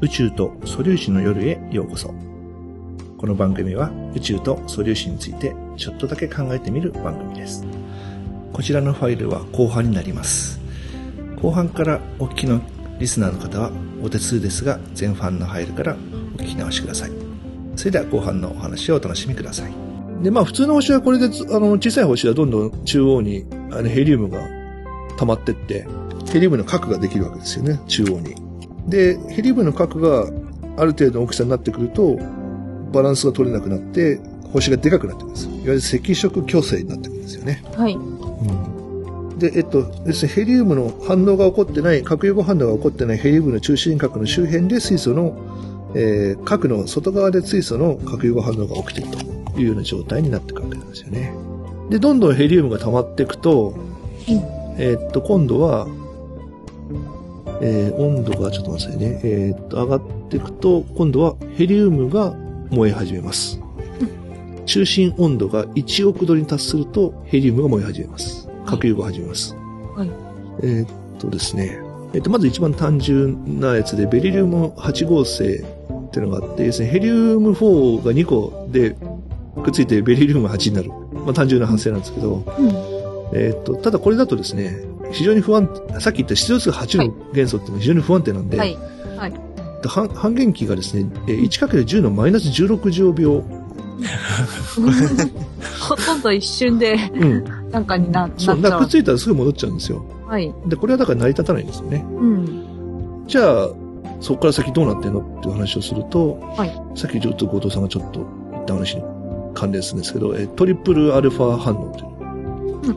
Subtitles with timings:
[0.00, 2.14] 宇宙と素粒子の夜へようこそ。
[3.16, 7.66] この番組は宇宙と素粒子についてちょっとだけ考えてみる番組です。
[8.52, 10.60] こちらのファイルは後半になります。
[11.42, 12.60] 後半からお聞きの
[13.00, 15.96] リスナーの方はお手数ですが、前半のファイルからお
[16.38, 17.10] 聞き直しください。
[17.74, 19.72] それでは後半のお話をお楽しみください。
[20.22, 24.46] で、まあ普通の星はこれで、あの、小さい星はどんどん中央にあのヘリウムが
[25.16, 25.88] 溜まってって、
[26.32, 28.47] ヘリウムの核ができるわけですよね、中央に。
[28.88, 30.30] で、ヘリウムの核が
[30.76, 32.18] ある程度の大きさになってくると、
[32.92, 34.20] バランスが取れなくなって、
[34.52, 35.50] 星がでかくなってくるんですよ。
[35.50, 37.62] いわゆる赤色巨星になってくるんですよね。
[37.76, 37.98] はい。
[39.38, 45.36] で、えっと、要するにヘリウムの反応が起こってない、核融合反応が起こってないヘリウムの中心核の周辺で水素の、
[45.94, 49.10] えー核の外側で水素の核融合反応が起きている
[49.54, 51.32] というような状態になってくるわけなんですよね。
[51.90, 53.74] で、どんどんヘリウムが溜まっていくと、
[54.76, 55.86] えーっと、今度は、
[57.60, 59.20] えー温度が、ちょっと待ってくださいね。
[59.24, 62.34] えーっと、上がっていくと、今度はヘリウムが
[62.70, 63.60] 燃え始めます。
[64.66, 68.48] 中心温度が1億度に達すると、ヘリウムが燃え始めます。
[68.66, 69.54] 核融合を始めます。
[69.96, 70.10] はい。
[70.62, 71.80] えーっとですね。
[72.12, 78.94] えーっと、まず一番単純なやつで、ベリリウム8号星っていうのがあって、要するにヘリウム4が2個で
[79.62, 80.90] くっついてベリリウム8になる。
[81.24, 82.68] まあ単純な発生なんですけど、うん。
[83.32, 84.78] えーっと、ただこれだとですね、
[85.12, 85.68] 非常に不安、
[86.00, 88.78] さっき言った出力数8の元素っていうのは非常に不安定なんで、はい。
[89.86, 93.44] 半半減期がですね、えー 1×10 のマイナス16乗秒。
[95.80, 97.44] ほとんど一瞬で、うん。
[97.70, 98.82] なんかにな、なっちそう、だからゃう。
[98.84, 100.04] くっついたらすぐ戻っちゃうんですよ。
[100.26, 100.52] はい。
[100.66, 102.04] で、これはだから成り立たないんですよね。
[102.20, 103.24] うん。
[103.26, 103.68] じゃあ、
[104.20, 109.02] そこから先どうなってんのっていう話をすると、はいさっきちょっと後藤さんがちょっと言った話に
[109.54, 112.96] 関連するんですけど、えートリプルアルファ反応という。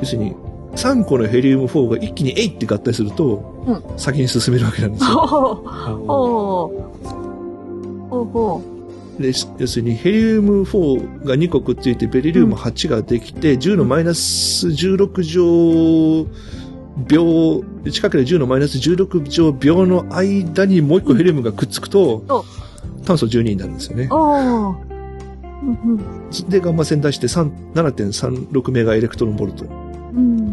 [0.00, 0.34] 要するに、
[0.76, 5.08] 3個のヘリウム4が一気にえいって合体すると、うん先に進めるわけなんですよ。
[5.10, 5.54] ほう。
[5.54, 6.90] ほう。
[8.08, 8.62] ほうほ
[9.18, 16.26] で要するにヘリウム4が2個くっついてベリリウム8ができて、10のマイナス16乗
[17.06, 22.44] 秒、1×10 のマイナス16乗秒の間にもう1個ヘリウムがくっつくと、お
[23.04, 24.08] 炭素12になるんですよね
[26.48, 30.49] で、ガンマ線出して3 7.36メガエレクトロンボルトうん。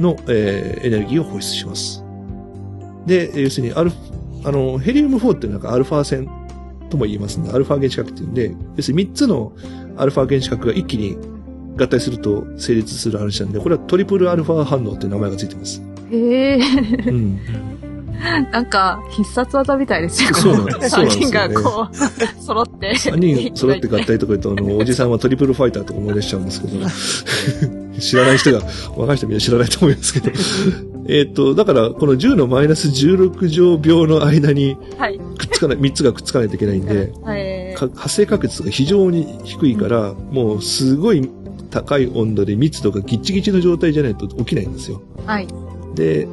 [0.00, 2.04] の、えーエネルギーを放出します。
[3.06, 3.96] で、要するにアルフ、
[4.44, 6.28] あの、ヘリウム4ってなんかアルファ線
[6.90, 9.52] とも言いますんで、アルファ原子核っていうんで、要するに3つの
[9.96, 11.16] アルファ原子核が一気に
[11.78, 15.82] 合体すると成立する話なんで、これはトリプルアルファ反応っていう名前がついてます。
[16.10, 16.60] へえ。
[17.06, 17.40] うん。
[18.50, 20.36] なんか、必殺技みたいですよね。
[20.40, 22.94] そうなんですそうなんですよね三人がこう、揃って。
[22.94, 28.60] 3人揃って合体とか言うと、あの、おじさんはトリプルファイターとか思い出しちゃうんですけど、知らない人が、
[28.96, 30.30] 若い人みんな知らないと思いますけど。
[31.08, 35.18] えっと、だから、この10のマイナス16乗秒の間にはい。
[35.38, 37.74] くっつかない、3つがくっつかないといけないんで、はい。
[37.74, 41.28] か発生確率が非常に低いから、もうすごい
[41.70, 45.00] 高い温度で密度がギッチギチの状態じゃないと起きないんですよ。
[45.26, 45.46] はい。
[45.94, 46.26] で、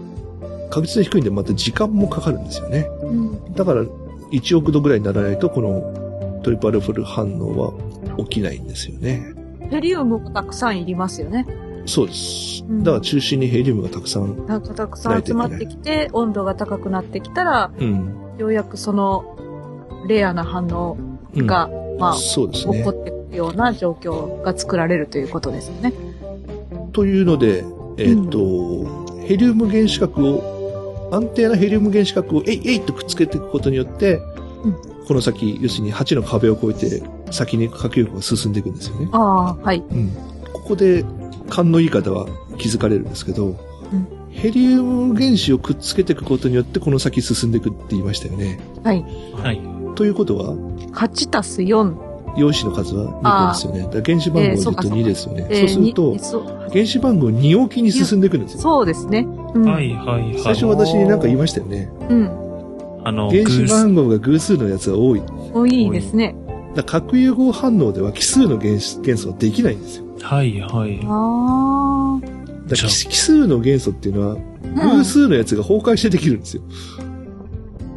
[0.69, 2.89] 確率が低いんでまた時間もかかるんですよね。
[3.03, 3.53] うん。
[3.53, 3.83] だから
[4.31, 7.73] 1億度ぐらいにならないとこのトリプルアルファ反応は
[8.25, 9.33] 起きないんですよね。
[9.73, 11.47] ヘリウムもたくさんいりますよね。
[11.87, 12.63] そうです。
[12.63, 18.35] うんだから中心にヘリウムがたくさん、なんかたくさん集まってきて、温度が高くなってきたら、うん。
[18.37, 20.97] ようやくその、レアな反応
[21.35, 21.69] うんが、
[21.99, 22.89] まあ、そうですね起こ。
[22.91, 25.93] ってくるような状況が作られるということですよね。
[26.91, 27.63] というので、
[27.97, 34.21] えっ、と、ヘリウム原子核を、安定なヘリウム原子核をえいえいとくっつけていくことによって、
[34.63, 39.09] うんこの先、要するに8の壁を越えて、先に核融合が進んでいくんですよね。
[39.11, 39.79] ああ、はい。
[39.79, 40.11] うん。
[40.53, 41.05] ここで、
[41.49, 42.25] 勘のいい方は
[42.57, 43.57] 気づかれるんですけど、ん
[44.31, 48.59] ヘリウム原子をくっつけていくことによって、この先進んでいくって言いましたよね。
[48.83, 49.05] はい。
[49.33, 49.61] はい。
[49.95, 50.55] ということは、
[50.93, 52.13] 8たす4。
[52.35, 54.01] 陽子の数は2個ですよね。
[54.03, 55.47] 原子番号で言うと2ですよね。
[55.51, 56.17] そうすると
[56.71, 58.59] 原子番号2置きに進んでいくんですよ。
[58.59, 59.27] そうですね。
[59.53, 59.65] うん。
[59.65, 60.39] はい、はい、はい。
[60.39, 61.91] 最初私なんか言いましたよね。
[62.09, 62.42] うん。
[63.03, 65.21] あの、原子番号が偶数のやつが多い。
[65.53, 66.35] 多いですね。
[66.75, 70.05] ら核融合反応では奇数の原子元素はできないんですよ。
[70.21, 70.99] はい、はい。
[71.05, 72.21] ああ。
[72.21, 72.35] だか
[72.69, 74.37] らじゃあ奇奇数の元素っていうのは、
[74.95, 76.63] 偶数のやつが崩壊してできるんですよ。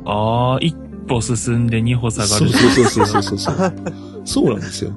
[0.05, 0.77] ああ、一
[1.09, 2.29] 歩進んで二歩下がる。
[2.29, 3.75] そうそうそうそうそうそう。
[4.25, 4.93] そうなんですよ。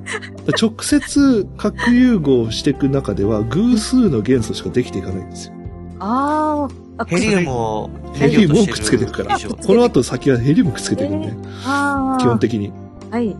[0.60, 5.54] 直接核融合していく中では偶数の元素しかできていかないんですよ。
[6.00, 6.89] ああ。
[7.08, 9.38] ヘリウムを、ヘリウムをくっつけていくから。
[9.40, 11.30] この後先はヘリウムくっつけていくんで。
[11.32, 12.72] 基本的に。
[13.10, 13.36] はい。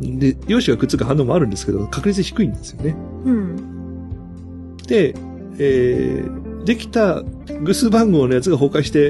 [0.00, 2.96] で、陽子がくっつく反応もあるんですけど、確率低いんですよね。
[3.24, 4.76] うん。
[4.86, 5.14] で、
[5.58, 7.22] えー、できた
[7.62, 9.08] 偶数番号のやつが崩壊して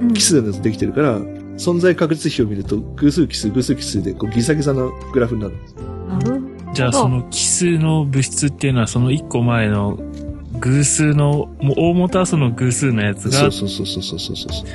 [0.00, 1.18] うん奇数のやつできてるから、
[1.58, 5.74] 存在確率比を見ると、偶数奇数、偶数奇数で、こう、ギザギザのグラフになるんです。
[5.74, 9.98] なるじゃあその奇数の物質っていうのはその一個前の
[10.60, 14.66] 偶数の、もう大元はその偶数のやつがそう、そうそうそうそうそうそう。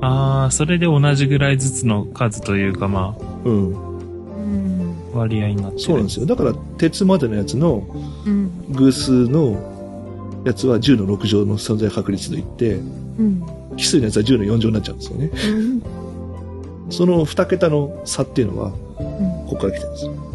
[0.00, 3.68] ああ、それで同じぐらいずつの数というかまうん。
[3.68, 4.96] うん。
[5.14, 5.80] あ割合になってる。
[5.80, 6.26] そうなんですよ。
[6.26, 7.84] だから、鉄までのやつの
[8.26, 8.50] うん。
[8.70, 13.42] 偶数のやつは10の6乗の存在確率といって、うん。
[13.76, 15.30] 奇数のやつは10の4乗になっちゃうんですよね。
[15.48, 15.82] うん。
[16.90, 20.27] その2桁の差っていうのは、うんここから来てるんですよ。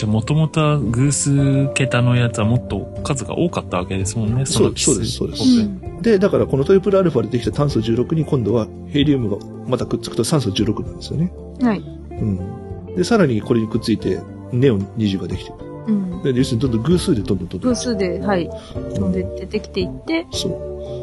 [0.00, 4.46] じゃあもともとは偶数桁のやつはもっと数が多かったわけですもんね。
[4.46, 9.36] そうの奇数そうですそうです僕で、だからこのトリプルアルファでできた炭素16に今度はヘリウムが
[9.68, 11.30] またくっつくと酸素16なんですよね。
[11.60, 11.80] はい。
[11.80, 12.96] うん。
[12.96, 15.64] で、さらにこれにくっついてネオン20ができてくる。
[15.88, 16.22] うん。
[16.22, 17.70] で、要するにどんどん偶数でどんどんどんどん。
[17.70, 18.48] 偶数で、はい。
[18.94, 20.52] 飛んで出てきていって、そう。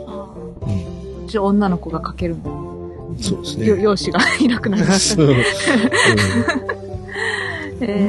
[0.09, 0.69] あうん。
[0.69, 2.35] ーうち女の子が書ける。
[3.21, 3.67] そうですね。
[3.67, 5.33] よ容姿がいなくなりましそうた。
[5.33, 5.37] うん、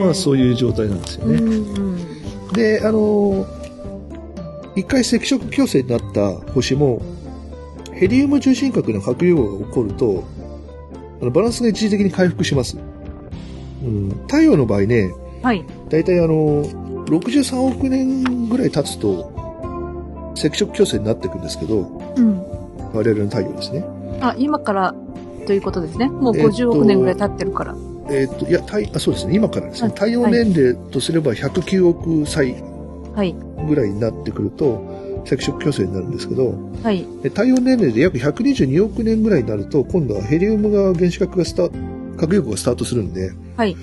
[0.00, 1.40] まあそういう状態なんですようね。
[1.40, 2.52] ん。
[2.52, 3.58] で、あのー
[4.78, 7.02] 一回赤色強制になった星も、
[7.92, 10.22] ヘリウム中心核の核融合が起こると、
[11.20, 12.78] あのバランスが一時的に回復します。
[13.82, 15.12] うん、太陽の場合ね、
[15.42, 15.64] はい。
[15.88, 16.64] だいたいあの、
[17.06, 19.32] 63億年ぐらい経つと、
[20.36, 21.80] 赤色強制になっていくんですけど、
[22.16, 22.38] うん。
[22.92, 23.84] 我々の太陽ですね。
[24.20, 24.94] あ、今から
[25.46, 26.08] ということですね。
[26.08, 27.74] もうえーっと50億年ぐらい経ってるから。
[27.74, 32.54] えーっと、いや、太あそうですね、今からですね、はい太陽年齢とすれば109億歳
[33.14, 33.34] はい。
[33.66, 34.80] ぐらいになってくると、
[35.26, 37.04] 赤色巨星になるんですけど、はい。
[37.22, 41.68] で太陽年齢で約122億年ぐらいになると、今度はヘリウムが原子核がスタ
[42.16, 43.76] 核融合がスタートするんで、はい。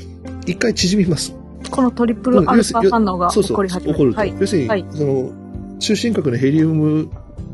[0.45, 1.35] 一回縮みます。
[1.69, 4.19] このトリプルアルファ反応が起こり始めると。
[4.19, 4.33] はい。
[4.39, 5.31] 要するに、はいその、
[5.79, 7.09] 中心核のヘリウム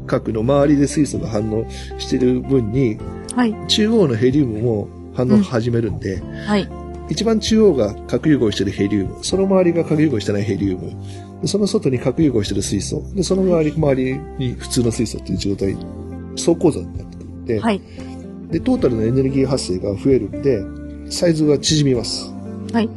[0.05, 1.65] 核の周りで水素が反応
[1.97, 2.97] してる分に、
[3.35, 3.55] はい。
[3.67, 4.87] 中央のヘリウムも
[5.25, 6.69] 反応を始めるんで、はい。
[7.09, 10.93] 一番中央が核融合してるヘリウム、その周りが核融合してないヘリウム、
[11.41, 15.75] でその外に核融合してる水素、で、その周り、周りに普通の水素っていう状態、
[16.35, 17.81] 層構造になってくるんで、はい。
[18.49, 22.31] で、トータルのエネルギー発生が増えるんで、サイズが縮みます。
[22.71, 22.89] はい。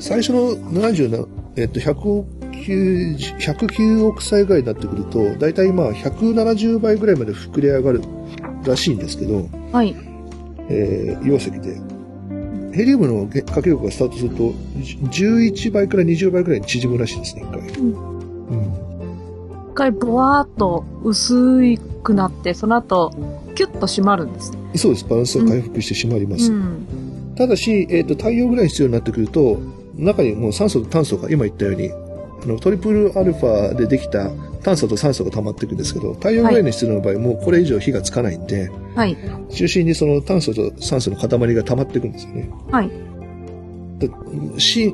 [0.00, 1.26] 最初の70な、
[1.56, 8.02] えっと、109 109億歳ぐらいになってくると、だいたいまあ170倍ぐらいまで膨れ上がる
[8.64, 9.94] らしいんですけど、はい。
[10.68, 11.80] えー、溶石で。
[12.72, 17.60] ヘリウムの核融合がスタートすると、11倍から20倍ぐらいに縮むらしいですね、一回。
[17.80, 18.14] うん
[18.48, 18.84] うん。
[19.72, 23.12] 一回ボワーっと薄くなって、その後、
[23.54, 24.52] キュッと締まるんです。
[24.76, 25.04] そうです。
[25.08, 26.50] バランスが回復してしまいます。
[26.52, 26.86] うん。
[27.36, 29.60] ただし、えっ、と、太陽ぐらい必要になってくると、
[29.96, 34.30] 中にもう酸素と炭素が、今言ったように、あの、トリプルアルファでできた
[34.64, 39.16] 炭素と酸素が溜まっていくんですけど、太陽ぐらいの質量の場合、もうこれ以上火がつかないんで、はい。
[39.50, 42.50] 中心にその炭素と酸素の塊が溜まっていくんですよね。
[42.70, 42.90] はい。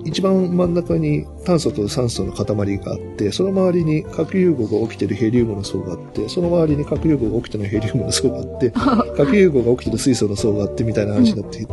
[0.05, 8.70] 一番真ん中に炭素と酸素の塊があって、その周りに核融合が起きてるヘリウムの層があって、その周りに核融合が起きてないヘリウムの層があって、
[9.16, 11.66] 核融合が起きてる水素の層があってみたいな話になって、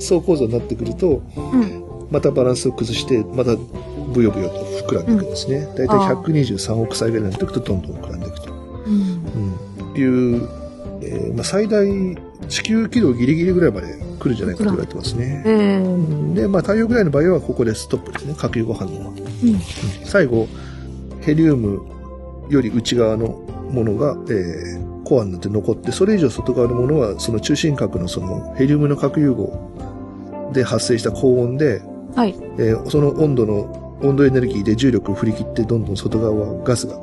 [0.00, 1.84] 層構造になってくると、うん。
[2.10, 3.56] またバランスを崩して、また
[4.14, 5.60] ブヨブヨと膨らんでいくんですね。
[5.60, 8.52] だいたいあー123億歳ぐらいになっていくとどんどん膨らんでいくと。
[8.52, 9.92] うん。
[9.92, 10.48] うん、いう、
[11.02, 11.86] えーまあ、最大
[12.48, 15.42] 地球軌道ギリギリぐらいまで来るんじゃないかと言われてますね。
[15.46, 16.34] えー。
[16.34, 18.34] で、まあ、太陽ぐらいの場合はここでストップですね。
[18.36, 19.08] 核融合反応は。
[19.08, 19.58] うん。
[20.04, 20.48] 最後、
[21.20, 21.82] ヘリウム
[22.50, 23.28] より内側の
[23.70, 31.82] ものが、えーコアになって残って、それ以上外側のものは、その中心核のそのヘリウムの核融合で発生した高温で、
[32.16, 32.34] はい。
[32.58, 36.96] えーその温度の、温度エネルギーで重力を振り切って、どんどん外側はガスが、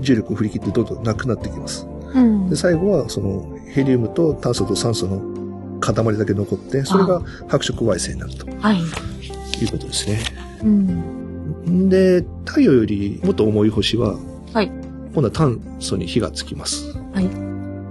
[0.00, 1.86] 重力を振り切ってどんどんなくなってきます。
[2.14, 2.56] うんで、。
[2.56, 8.78] 最後はそのヘリウムと炭素と酸素の塊だけ残って、それが白色矮星になるとはい。
[8.80, 10.20] いうことですね。
[10.62, 11.88] うん。
[11.88, 14.16] で、太陽よりもっと重い星は、
[14.52, 14.70] はい
[15.14, 16.92] 今度は炭素に火がつきます。
[17.12, 17.28] はい。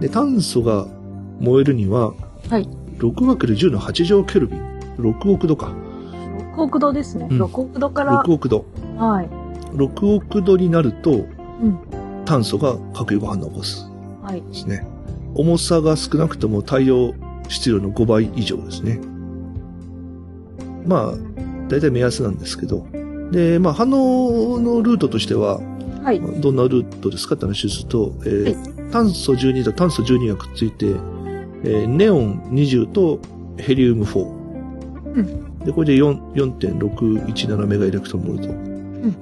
[0.01, 0.87] で、炭素が
[1.39, 2.13] 燃えるには、
[2.49, 2.69] はい。
[2.99, 4.61] 6×10 の8乗ケルビン。
[4.97, 5.71] 6億度か。
[6.57, 7.27] 6億度ですね。
[7.29, 8.65] うん6億度から、6億度。
[8.97, 9.29] はい。
[9.75, 11.15] 6億度になると、う
[11.67, 11.77] ん。
[12.25, 13.89] 炭素が核融合反応を起こす。
[14.23, 14.41] はい。
[14.41, 14.85] ですね。
[15.35, 17.13] 重さが少なくとも太陽
[17.47, 18.99] 質量の5倍以上ですね。
[20.85, 21.13] まあ、
[21.67, 22.85] 大体目安なんですけど。
[23.31, 25.59] で、まあ、反応のルートとしては、
[26.03, 26.19] はい。
[26.21, 33.19] どんなルートですかって話すると、えー炭素12と炭素12がくっついて、えーネオン20と
[33.57, 34.25] ヘリウム4。
[35.21, 38.47] んで、これで4 4.617メガエレクトンボルト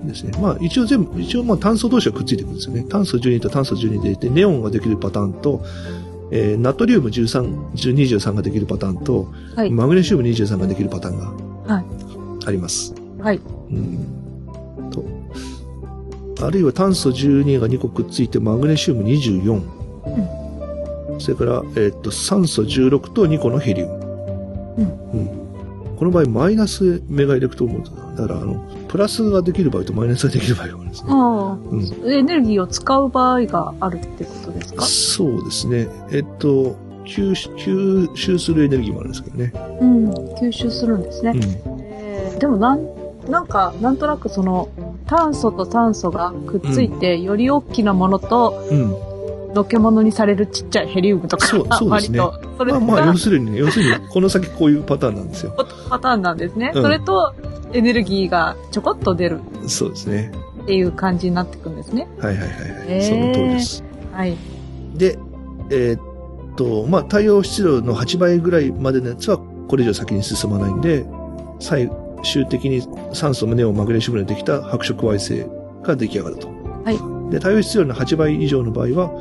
[0.08, 0.32] ですね。
[0.40, 2.86] まあ、一応全部、一応まあ炭素同士がくっついてくるんですよね。
[2.88, 5.64] 炭素12と炭素12でいて、ネオンができるパターンと、
[6.32, 9.72] ええーナトリウム13、23ができるパターンと、はい。
[9.72, 11.20] マグネシウム23ができるパターン
[11.68, 11.86] がはい
[12.48, 12.94] あります。
[13.20, 13.38] はい。
[13.72, 15.04] うんと
[16.46, 19.62] あるいは炭素12が2個くっついてマグネシウム24。
[21.18, 23.94] それから、えーっと、酸素16と2個のヘリウム。
[25.14, 25.45] うん
[25.96, 27.84] この場合、マイナスメガエレクトロン
[28.16, 28.56] だから、あの、
[28.88, 31.10] プラスができる場合とマイナスができる場合があるんですね。
[31.12, 34.84] ああ、うんエネルギーを使う場合があるってことですか？
[34.84, 35.88] そうですね。
[36.12, 36.75] えっと、
[37.06, 39.54] 吸収吸収するエネルギーもあるんですけどね。
[39.82, 40.10] うん。
[40.36, 41.32] 吸収するんですね。
[41.32, 41.42] うん。
[41.82, 42.86] えーでもなん、
[43.30, 44.70] なんか、なんとなくその、
[45.08, 48.96] 炭素と炭素がくっついて、より大きなものと、うん。
[49.54, 55.53] のけものにされるちっちゃいヘリウムとか、そうそうですね割と、それがまあまあ、要するにね、要するに、この先こういうパターンなんですよ。
[55.89, 56.71] パターンなんですね。
[56.74, 57.33] うんそれと、
[57.74, 60.31] エネルギーがちょこっと出るそうですね。
[60.63, 62.07] っていう感じになってくんですね。
[62.19, 62.88] はいはいはいはい。
[62.88, 63.83] へーその通りです。
[64.13, 64.38] はい。
[64.95, 65.19] で、
[65.69, 71.05] えーっと、まあ、太陽質量の8倍ぐらいまでのやつは、これ以上先に進まないんで、
[71.59, 71.89] 最
[72.24, 72.81] 終的に
[73.13, 75.45] 酸素、ネオン、マグネシウムでできた白色矮星
[75.85, 76.47] が出来上がると。
[76.83, 77.31] はい。
[77.31, 79.12] で、太陽質量の8倍以上の場合は、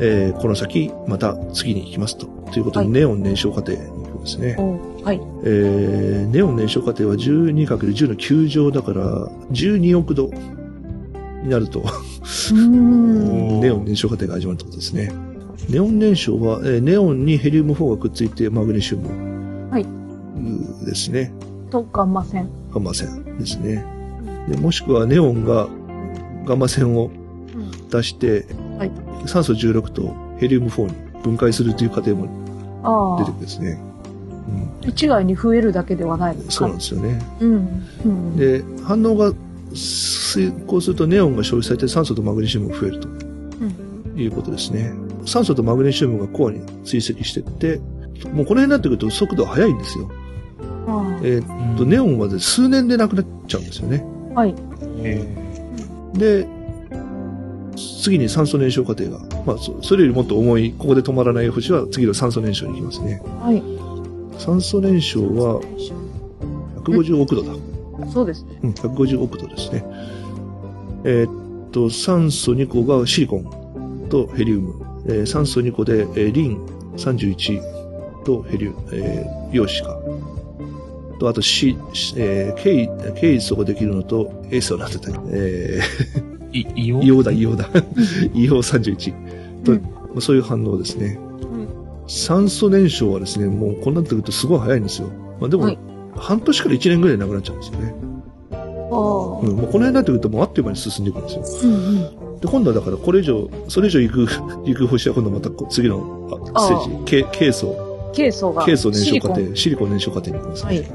[0.00, 2.26] えーこの先、また次に行きますと。
[2.52, 4.56] ということで、はいネオン燃焼過程に行くんですね。
[4.58, 5.20] おはい。
[5.44, 9.02] えーネオン燃焼過程は 12×10 の9乗だから、
[9.52, 10.30] 12億度
[11.42, 11.82] になると。
[12.50, 15.12] ネオン燃焼過程が始まるってことですね。
[15.68, 19.70] ネオン燃焼は、えーネオンにヘリウム4がくっついてマグネシウム。
[19.70, 19.86] はい
[20.86, 21.32] ですね。
[21.70, 22.48] と、ガンマ線。
[22.72, 23.84] ガンマ線ですね。
[24.48, 25.68] でもしくはネオンが
[26.46, 27.10] ガンマ線を
[27.54, 27.88] うん。
[27.90, 28.46] 出して、
[28.78, 28.90] はい
[29.26, 33.34] 酸素16とヘリウム4に分解するという過程も出てく。
[33.34, 33.80] るんですね。
[34.82, 37.20] うん、一概に増えるだけではないですかそうなんですよね。
[37.40, 37.86] うん。
[38.04, 38.36] うん。
[38.36, 39.32] で、反応が
[39.74, 44.18] 遂行するとネオンが消費されて酸素とマグネシウムが増えるとうん。
[44.18, 44.92] いうことですね。
[45.26, 47.78] 酸素とマグネシウムがコアに追跡していって、
[48.32, 50.10] もうこの辺になってくると速度は速いんですよ。
[50.86, 54.04] あえーっと、ネオンはね数年でなくなっちゃうんですよね。
[54.34, 54.54] あはい。
[56.14, 56.46] で、
[58.02, 63.22] 次に酸素燃焼過程が、まあ、そそれよりもっと重い、ここで止まらない星は次の酸素燃焼に行きますね。
[63.40, 63.62] はい。
[64.40, 65.60] 酸素燃焼は
[66.84, 67.52] 150億度だ。
[68.12, 68.58] そうですね。
[68.62, 69.84] うん、150億度ですね。
[71.04, 74.84] えーっと、酸素2個がシリコンとヘリウム。
[75.06, 76.66] えー酸素2個で、えーリン
[76.96, 79.98] 31とヘリウム、えー陽子か。
[81.18, 81.76] と、あと、シ、
[82.16, 82.88] えー、ケイ、
[83.20, 87.68] ケイ素ができるのと、エースをなってたり、えい、い硫黄だ、硫黄だ。
[88.32, 89.12] 硫黄31
[89.64, 91.18] と、うん まあそういう反応ですね。
[91.42, 91.68] うん。
[92.06, 95.08] 酸素燃焼はですね、もうこうなってくるとすごい早いんですよ。
[95.40, 95.78] まあでも、はい
[96.18, 97.94] 半年から1年ぐらいでなくなっちゃうんですよね。
[98.50, 101.72] うん、もうこの辺になってくるともうあっという間に進んでいくんですよ。
[101.72, 101.78] うん
[102.32, 102.40] うん。
[102.40, 104.26] で、今度はだからこれ以上、それ以上行く、
[104.66, 107.76] 行く星は今度またこ次のあステージ、ケケイ素、
[108.12, 108.64] ケイ素が。
[108.64, 110.68] ケイ素燃焼過程、シリコン燃焼過程に行きますね。
[110.68, 110.76] はい。
[110.76, 110.86] で、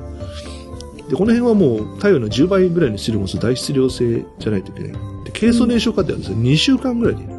[1.15, 5.12] この辺はもう太陽の10倍ぐらいの質量を持つ大質量性じゃないといけない。
[5.23, 7.33] で、ケイ素燃焼過程はですね、2週間ぐらいで、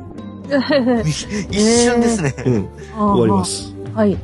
[1.04, 2.34] 一瞬ですね。
[2.46, 3.44] うん、終わりま。
[3.44, 3.74] す。
[3.94, 4.16] はい。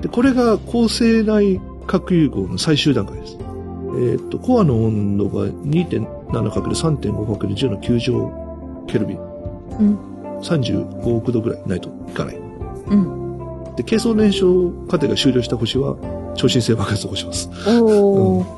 [0.00, 3.36] で、これが高星内核融合の最終段階です。
[3.38, 9.18] えーっと、コアの温度が 2.7×3.5×10 の9乗ケルビン。
[9.80, 9.98] うん。
[10.42, 12.36] 35億度ぐらいないといかない。
[12.36, 13.74] うん。
[13.76, 15.96] で、軽層燃焼過程が終了した星は、
[16.36, 17.48] 超新星爆発を起こします。
[17.80, 18.55] おー。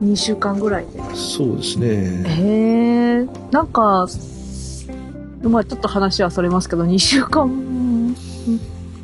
[0.00, 0.12] おー。
[0.12, 1.00] 2週間ぐらいで。
[1.14, 2.24] そうですへね。
[2.26, 3.28] え。
[3.50, 4.06] なんか、
[5.42, 8.14] まあちょっと話はそれますけど、2週間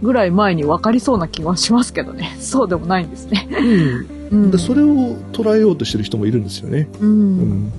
[0.02, 2.36] ぐらい前に分かりそうな気がしますけどね。
[2.40, 3.48] そうでもないんですね。
[3.50, 4.38] うん。
[4.44, 4.50] うん。
[4.50, 6.88] で、それを捉えようとしてる人もいるんですよね。
[7.00, 7.06] う。
[7.06, 7.72] うんん。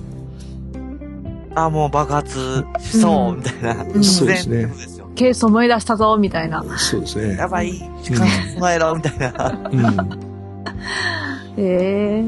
[1.54, 3.84] あ、もう爆発しそう、みたいな。
[3.94, 4.72] うんそうですね
[5.14, 6.64] ケース思い出したぞ、みたいな。
[6.76, 7.36] そうですね。
[7.36, 7.72] やばい、
[8.04, 9.60] 時間備えろ、みたいな。
[9.72, 10.10] うん。
[11.58, 12.24] へえ。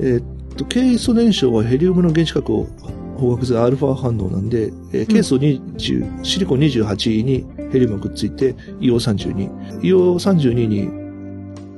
[0.00, 0.22] えーっ
[0.56, 2.66] と、軽素燃焼はヘリウムの原子核を
[3.16, 9.80] 放学するアルファ反応なんで、えー軽素20、シリコン28にヘリウムがくっついて、硫黄32。
[9.80, 10.88] 硫黄32に、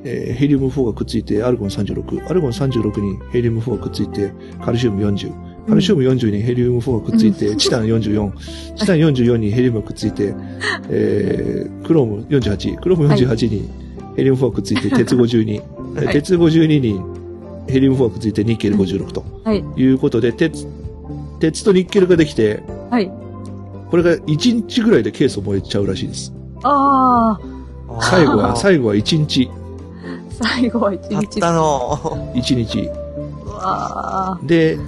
[0.04, 2.28] えーヘリウム4がくっついて、アルゴン36。
[2.28, 4.32] アルゴン36にヘリウム4がくっついて、
[4.64, 5.32] カルシウム40。
[5.68, 8.32] カルシウム40にヘリウム4がくっついて、チタン44。
[8.76, 10.34] チタン44にヘリウムがくっついて、
[10.90, 12.76] えークローム48。
[12.78, 13.68] クローム48に
[14.16, 15.73] ヘリウム4がくっついて、鉄52。
[15.94, 17.00] はい鉄52に
[17.72, 19.64] ヘリウム4がくっついてニッケル56とはい。
[19.76, 20.66] いうことで、鉄、
[21.40, 23.10] 鉄とニッケルができて、はい。
[23.90, 26.32] これが1日ぐらいでケースを燃えちゃうらしいです。
[26.62, 27.38] あ
[27.88, 29.50] あ、最後は、最後は1日、
[30.30, 31.40] 最後は一たっ日。
[31.40, 31.96] たの。
[32.34, 32.90] 1日。
[33.44, 34.78] うわで、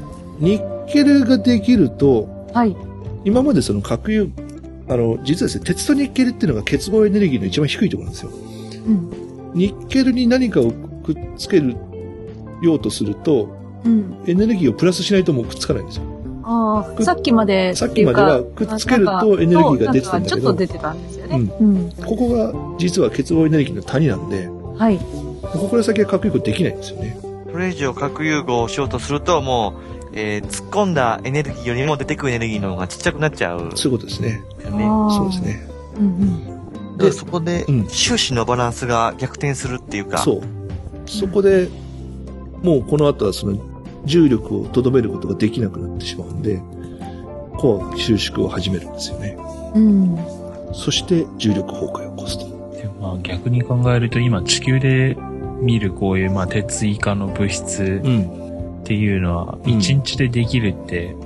[0.40, 2.76] ニッケルができると、ーはい。
[3.24, 4.30] 今までその核融
[4.88, 8.30] あの、実はですね、鉄とニッケルっていうのが結合エネルギーの一番低いところなんですよ。
[8.86, 9.10] うん。
[9.54, 10.72] ニッケルに何かを
[11.06, 11.76] くっつける
[12.62, 13.48] ようとすると、
[13.84, 14.24] うん。
[14.26, 16.02] エネルギーをプラスしないともうくっつかないんですよ。
[16.02, 16.08] く
[16.44, 21.36] ああ、さっきまでさっきまではくっつけるとエネルギーが出てたんだけどちょっと出てたんですよね。
[21.60, 21.90] ううん。
[21.92, 24.48] ここが実は結合エネルギーの谷なんで、
[24.78, 24.98] はい。
[24.98, 27.18] ここから先は核融合できないんですよね。
[27.50, 33.70] それ以上核融合をしようとすると、もう、えー突っ込んだエネルギーよりも出てくるエネルギーの方がちっちゃくなっちゃう。
[33.74, 34.42] そういうことですね。
[34.62, 35.42] そうです。
[35.42, 35.68] ね。
[35.98, 36.08] うんう
[36.94, 36.98] ん。
[36.98, 40.18] で、そこでうん、収支のバランスが逆転するっていうか。
[40.18, 40.42] そう。
[41.06, 41.68] そこで、
[42.62, 43.58] もうこの後はその
[44.04, 46.60] 重力をとどめることができなくなってしまうんで、
[47.58, 49.36] コアが収縮を始めるんですよね。
[49.74, 50.18] うん。
[50.72, 52.46] そして重力崩壊を起こすと。
[52.76, 55.16] でまあ逆に考えると今地球で
[55.60, 58.45] 見るこういうまあ鉄以下の物質うん。
[58.86, 61.16] っていうのはうん一日でできるって、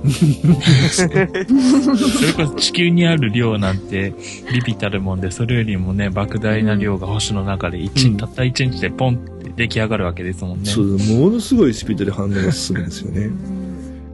[0.89, 4.15] それこそ地球にある量なんて
[4.51, 10.65] ビビたるもんで、それよりもね、莫大な量が星の中で一、うんたった一日でポンって出来上がるわけですもんね。
[10.65, 13.29] そう、ものすごいスピードで反応が進むんですよね。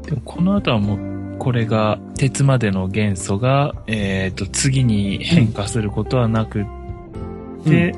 [0.05, 6.65] でもこの後はもう、これが、鉄までの元素が、えっ、と、次に変化することはなくっ
[7.63, 7.95] て、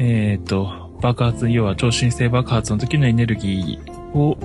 [0.00, 4.36] えっ、と、爆発、要は超新星爆発の時のエネルギーを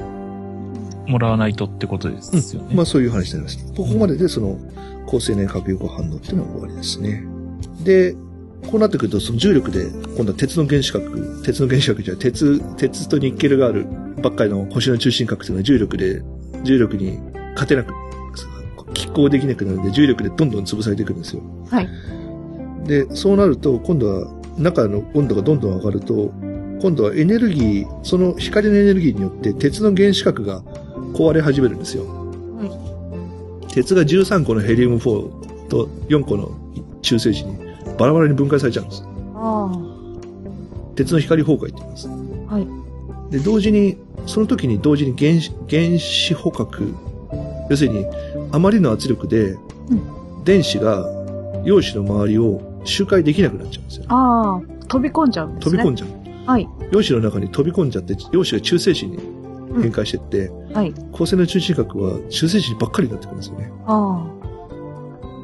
[1.07, 2.75] もらわないとってことですよね。
[2.75, 3.73] まあそういう話になります。
[3.73, 4.57] ここまででその
[5.05, 7.25] 高青年核融合反応っていうのは終わりですね。
[7.83, 8.15] で、
[8.69, 13.85] こうなってくると、その重力で、今度は鉄の原子核、鉄の原子核じゃない鉄、鉄とニッケルがある
[14.21, 16.21] ばっかりの星の中心核というのは重力で、
[16.63, 17.19] 重力に
[17.53, 17.93] 勝てなく、
[18.93, 21.41] 拮抗できなくなるんで、重力でどんどん潰されていくんですよ。
[21.69, 21.87] はい。
[22.85, 26.33] で、そうなると、今度は中の温度がどんどん上がると、
[26.81, 30.61] 今度はエネルギー、その光のエネルギーによって鉄の原子核が
[31.13, 32.05] 壊れ始めるんですよ。
[33.69, 36.51] 鉄が13個のヘリウム4と4個の
[37.01, 37.57] 中性子に
[37.97, 39.03] バラバラに分解されちゃうんです。
[39.35, 39.71] あ
[40.95, 42.09] 鉄の光崩壊って言います。
[42.09, 42.53] あ。
[42.55, 42.67] はい。
[43.31, 46.93] で、同時に、その時に同時に原子、原子捕獲、
[47.69, 48.05] 要するに、
[48.51, 49.55] あまりの圧力で、
[50.43, 51.05] 電子が
[51.63, 54.05] 陽子の周りを周回できなくなっちゃうんですよ。
[54.07, 55.77] ああ、飛び込んじゃうんですね。
[55.77, 56.09] 飛び込んじゃう。
[56.47, 56.67] はい。
[56.91, 59.19] 陽子の中に飛び込んじゃって、陽子が中性子に
[59.81, 60.93] 変化してって、はい。
[61.11, 63.71] 光線の中心核は中性子ばっかりになってくるんですよね。
[63.85, 64.25] あ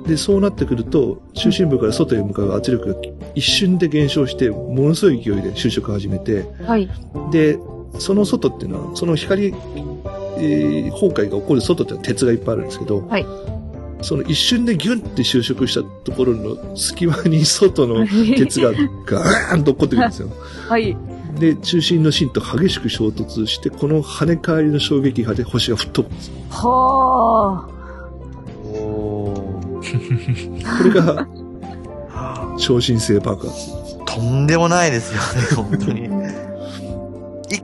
[0.08, 3.00] で、そうなってくると、中心部から外へ向かう圧力が
[3.36, 6.72] 一瞬で減少して、ものすごい勢いで収縮を始めて、あ。
[6.72, 6.90] はい。
[7.32, 7.58] で、
[8.00, 13.26] その外っていうのは、その光、えー崩壊が起こる外っていうのは鉄がいっぱいあるんですけど、はい
[14.04, 18.72] その一瞬でギュンって収縮したところの隙間に外の鉄が
[19.06, 20.30] ガーンと落っこってくるんですよ。
[20.68, 20.96] はい。
[21.40, 26.34] で、中心の芯と激しく衝突して、この跳ね返りの衝撃波で星が吹っ飛ぶんですよ。
[26.50, 27.68] は
[28.66, 31.28] おーこれが、
[32.60, 33.84] 超新星爆発。
[34.06, 35.94] とんでもないですよね、本当あ。
[35.94, 36.23] に。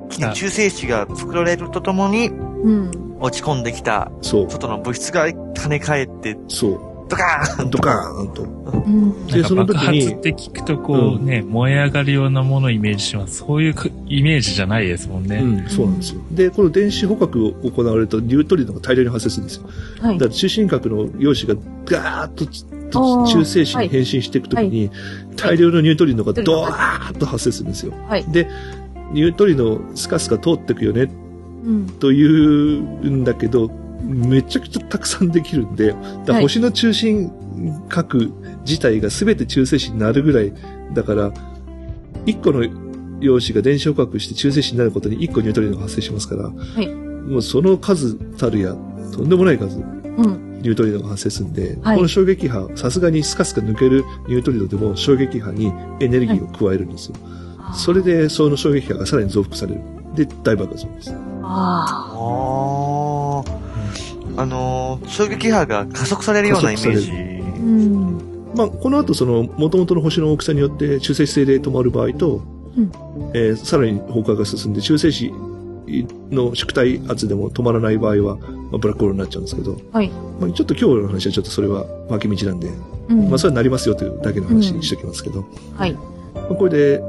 [0.10, 3.10] 一気に中性子が作られるとともに、うん。
[3.22, 8.44] 落ち込んできた外の物質が跳ね返って、そう、ドカーンドカーンと。
[8.44, 9.28] うん。
[9.28, 13.38] でその時に爆発って聞くとこうね、燃え上がるようなものをイメージします。
[13.38, 15.38] そういうかイメージじゃないですもんね。
[15.38, 16.22] うん、そうなんですよ。
[16.32, 19.64] で、この電子捕獲を行われると、ニュートリノが大量に発生するんですよ。
[20.02, 20.30] はいだか。
[20.30, 24.90] ら中心核の陽子がガーッと中性子に変身していくときに、
[25.36, 27.94] 大量のニュートリノがドワーッと発生するんですよ。
[28.08, 28.26] はい。
[28.32, 28.48] で、
[29.14, 31.10] ニュートリノスカスカ通ってくよね
[31.64, 31.88] うん。
[31.88, 33.70] というんだけど、
[34.02, 35.96] めちゃくちゃたくさんできるんで、
[36.26, 37.32] だ星の中心
[37.90, 38.32] 核
[38.66, 40.54] 自体が全て中性子になるぐらい、
[40.94, 41.32] だから、
[42.26, 42.66] 1個の
[43.20, 48.76] 陽子が電子捕獲して中性子になることに1個ニュートリノが発生しますから、いもうその数たるや、
[49.14, 50.60] とんでもない数、うん。
[50.62, 57.16] ニュートリノが発生するんで、はいこの衝撃波、さすがにスカスカ抜けるニュートリノでも衝撃波にエネルギーを加えるんですよ。
[57.74, 59.82] それで、その衝撃波がさらに増幅される。
[60.16, 61.14] で、大爆発するんです。
[61.44, 67.12] ああーあのー衝撃波が加速されるようなイメージ。
[67.12, 67.16] あ。
[67.58, 68.18] うん。
[68.56, 72.42] まあ、この後、その、元々の星の大きさによって中性子星で止まる場合と、
[72.78, 72.92] うん
[73.34, 75.32] えーさらに崩壊が進んで、中性子
[76.32, 80.10] の縮体圧でも止まらない場合は、まあ、ブラックホールになっちゃうんですけど、はい。
[80.40, 82.70] まあ、ちょっと今日の話はちょっとそれは脇道なんで、
[83.10, 83.30] うん。
[83.30, 85.94] まあ、それはなりますよというだけの話にしておきますけど、はい。
[85.94, 86.02] ま
[86.52, 87.02] あこれで、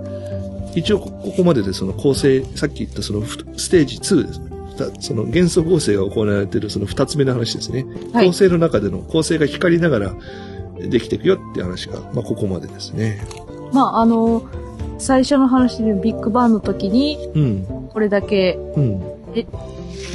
[0.74, 4.40] 一応こここまででその構成、さっき言ったそのふステージ2です。
[4.40, 7.84] ふたその元素合成が行われているその二つ目の話ですね。
[8.12, 10.14] はい構成の中での構成が光りながら
[10.78, 13.24] できていくよって話が、まあここまでですね。
[13.72, 14.48] まあ、あの、
[14.98, 17.88] 最初の話でビッグバンの時に、うん。
[17.92, 19.00] これだけうん。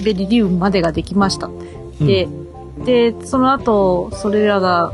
[0.04, 1.48] ベリリウムまでができました。
[1.48, 2.28] うんで、
[2.86, 4.91] で、その後、それらが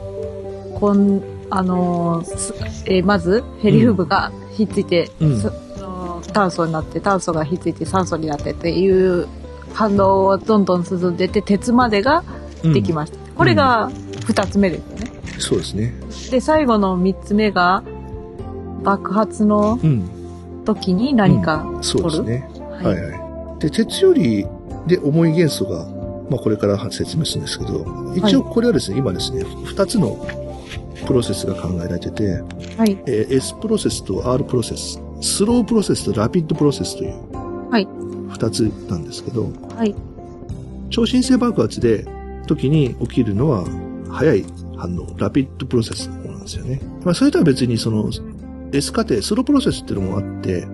[0.76, 2.24] こん、あの
[2.86, 4.32] えーまず、ヘリウムが
[4.65, 5.41] ひっついて、うん
[6.34, 9.28] 炭素になって、炭素がひっついて酸素になってっていう
[9.74, 12.24] 反応をどんどん進んでって、鉄までが
[12.63, 13.17] うんできました。
[13.36, 13.91] これが
[14.26, 15.12] 二つ目ですよね。
[15.39, 15.93] そうですね。
[16.30, 17.84] で、最後の三つ目が、
[18.84, 20.10] 爆発のうん。
[20.63, 22.47] 時に何かそうですね。
[22.84, 23.60] はいはいはい。
[23.60, 24.45] で、鉄より
[24.88, 25.86] で重い元素が、
[26.30, 30.15] まあこれから説明するんですけど、一応これはですね、今ですね、二つの
[31.05, 32.41] プロセスが考えられてて、
[32.77, 32.97] はい。
[33.05, 37.87] えー S プロセスと R プロセス、スロープロセスとラピッドプロセスという、はい。
[38.29, 39.95] 二つなんですけど、はい。
[40.89, 42.05] 超新星爆発で
[42.47, 43.65] 時に起きるのは
[44.09, 44.45] 早い
[44.77, 46.81] 反応、ラピッドプロセスの方なんですよね。
[47.03, 48.09] まあそれとは別にその
[48.73, 50.67] S 過程、スロープロセスっていうのもあって、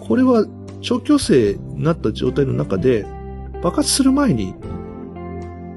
[0.00, 0.46] これは
[0.80, 3.06] 超強制になった状態の中で
[3.62, 4.54] 爆発する前に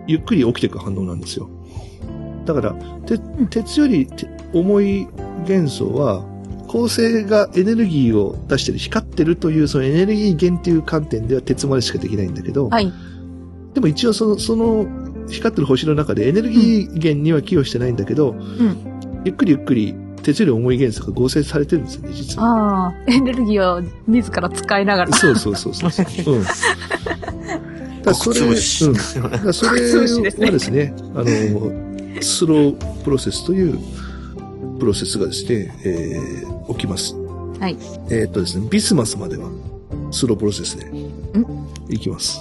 [0.08, 1.50] ゆっくり起きていく反応なんですよ。
[2.54, 2.74] だから、
[3.06, 5.08] て鉄よりて重い
[5.46, 6.26] 元素は
[6.68, 12.92] 構成がエネルギーを出してる、光ってるというそのエネルギー源っていう観点では鉄までしかできないんだけど、はい。
[13.74, 14.86] でも一応その、その
[15.30, 22.46] 光ってる星の中でエネルギー源には寄与してないんだけど、んゆっくりゆっくり鉄より重い元素が合成されてるんですよね、実は。
[22.46, 25.14] ああ、エネルギーを自ら使いながら。
[25.14, 25.90] そうそうそうそう。
[26.36, 26.44] うん。
[26.44, 26.56] だか
[28.06, 28.54] らそれ、うん。
[28.54, 29.82] だからそれ
[30.46, 31.89] はですね、あの、
[32.26, 33.80] スロープロセスという
[34.80, 37.16] プロセスがですね、えー、起きます。
[37.60, 37.78] はい。
[38.10, 39.50] えーっとですね、ビスマスまでは
[40.12, 40.92] スロープロセスで
[41.90, 42.40] いきます。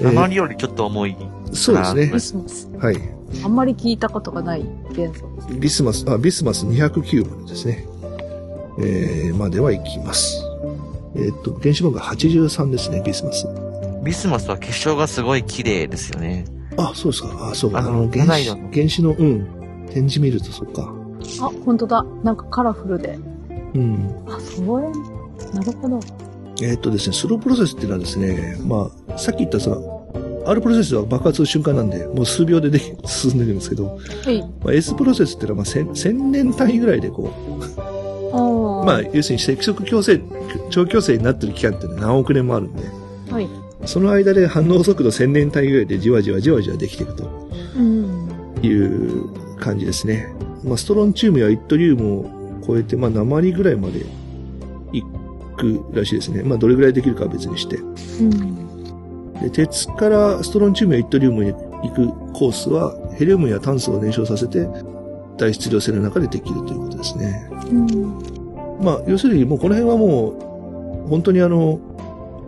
[0.00, 1.16] えー鉛よりちょっと重い。
[1.52, 2.20] そうですねビ。
[2.20, 2.68] スマス。
[2.78, 2.96] はい。
[3.44, 5.60] あんまり聞いたことがない元素です。
[5.60, 7.86] ビスマス、あ、ビスマス209までですね。
[8.78, 10.42] えー、までは行きます。
[11.14, 13.46] えーっと、原子番号が83ですね、ビスマス。
[14.04, 16.44] ビスマスは結晶がすごい綺麗ですよね。
[16.78, 17.48] あ、そうですか。
[17.50, 17.78] あ、そうか。
[17.78, 19.46] ああのの、原子の、原子の、うん。
[19.88, 20.92] 展示見ると、そっか。
[21.40, 22.04] あ、本当だ。
[22.22, 23.18] なんかカラフルで。
[23.74, 24.10] うん。
[24.28, 24.82] あ、それ、
[25.54, 26.00] なるほど。
[26.62, 29.76] えーっとですね、スロープロセスっていうのはですね、まあ、さっき言ったさ、
[30.46, 34.40] R プロセスは爆発する瞬間なんで、もう数秒ででき進んでるんですけど、はい。
[34.64, 37.30] まあ、S プロセスっていうのは、まあ、千、千年単位ぐらいでこ
[38.32, 38.84] あう、あ。
[38.86, 40.20] まあ、要するに積極強制、
[40.70, 42.92] 超強制になってる期間っていうのは何億年もあるんで、はい。
[43.86, 48.28] その間で反応速度千年単位ぐらいでじわじわじわじわできていくとうん。
[48.62, 50.34] いう感じですね。
[50.64, 54.00] まあ、ストロンチウムやイトリウムを超えて、まあ、鉛ぐらいまで
[54.92, 55.02] い
[55.56, 56.42] くらしいですね。
[56.42, 57.76] まあ、どれぐらいできるかは別にして。
[57.76, 59.40] うん。
[59.40, 64.66] で鉄からストロンチウムやイトリウムに行くコースは、ヘリウムや炭素を燃焼させて、
[65.36, 67.48] 大質量性の中でできるということですね。
[67.70, 68.84] うん。
[68.84, 71.78] まあ、要するにもうこの辺はもう、本当にあの、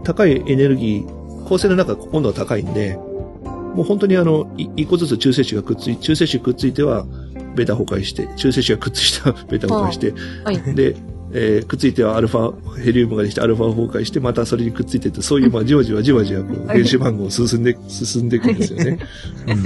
[0.05, 1.18] 高いエネルギー、
[1.49, 7.07] 構成の中温度が高いんで、もう本当にあの、い一個ずつ中性子がくっつい、中性子くっついては、
[7.55, 10.75] ベータ崩壊して、中性子がくっついた ベータ崩壊して、はい。
[10.75, 10.97] で、
[11.33, 18.99] えーくっついてはアルファ、ヘリウムができてアルファ崩壊して、またそれにくっついてって、そういう、まあ、じわじわじわじわ、こう、はい原子番号を進んで、進んでいくんですよね。
[19.47, 19.63] うん。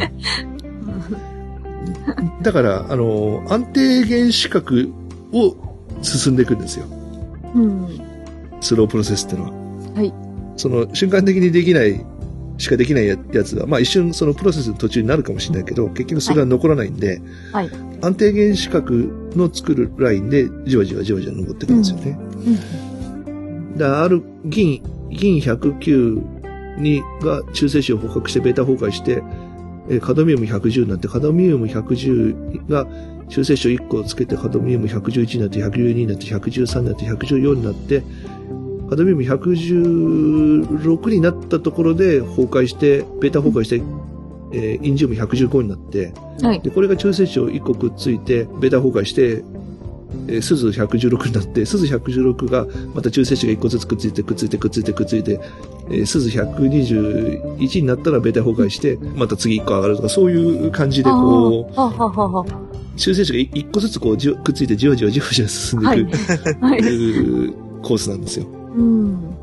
[2.42, 4.90] だから、あの、安定原子核
[5.32, 5.56] を
[6.02, 6.84] 進んでいくんですよ。
[7.54, 7.86] うん。
[8.60, 9.50] スロープロセスってのは。
[9.94, 10.12] はい。
[10.62, 12.04] その、瞬間的にできない、
[12.56, 17.20] しかできないややつは、まあ一瞬そのプロセスの途中になるかもしれないけど、結局それは残らないんで、
[17.52, 17.70] はい。
[18.00, 18.92] 安定原子核
[19.34, 22.16] の作るラインでじわじわじわじわ登っていくんですよね。
[23.76, 29.22] だからある銀、銀109にが中性子を捕獲してベータ崩壊して、
[29.88, 32.86] えーカドミウム110になって、カドミウム110が
[33.28, 38.04] 中性子を1個つけて、カドミウム111になって、112になって、113になって、114になって、
[38.92, 43.76] カドミウム116になったところで崩壊して、ベータ崩壊して、
[44.52, 46.60] えーインジウム115になって、はい。
[46.60, 49.42] で、これが中性子を1個くっついて、ベータ崩壊して、
[50.28, 55.40] えー、鈴116になって、鈴116がまた中性子が1個ずつくっついて、くっついて、くっついて、くっついて、
[55.88, 61.74] えー、鈴121になったらベータ崩壊して、また次1個上がるとか、そういう感じでこう。
[62.98, 66.16] 中性子が1個ずつこうじわくっついてじわじわじわじわ進んではいいく、。
[66.60, 66.80] はい。
[66.80, 68.61] い うコースなんですよ。
[68.74, 69.36] うん。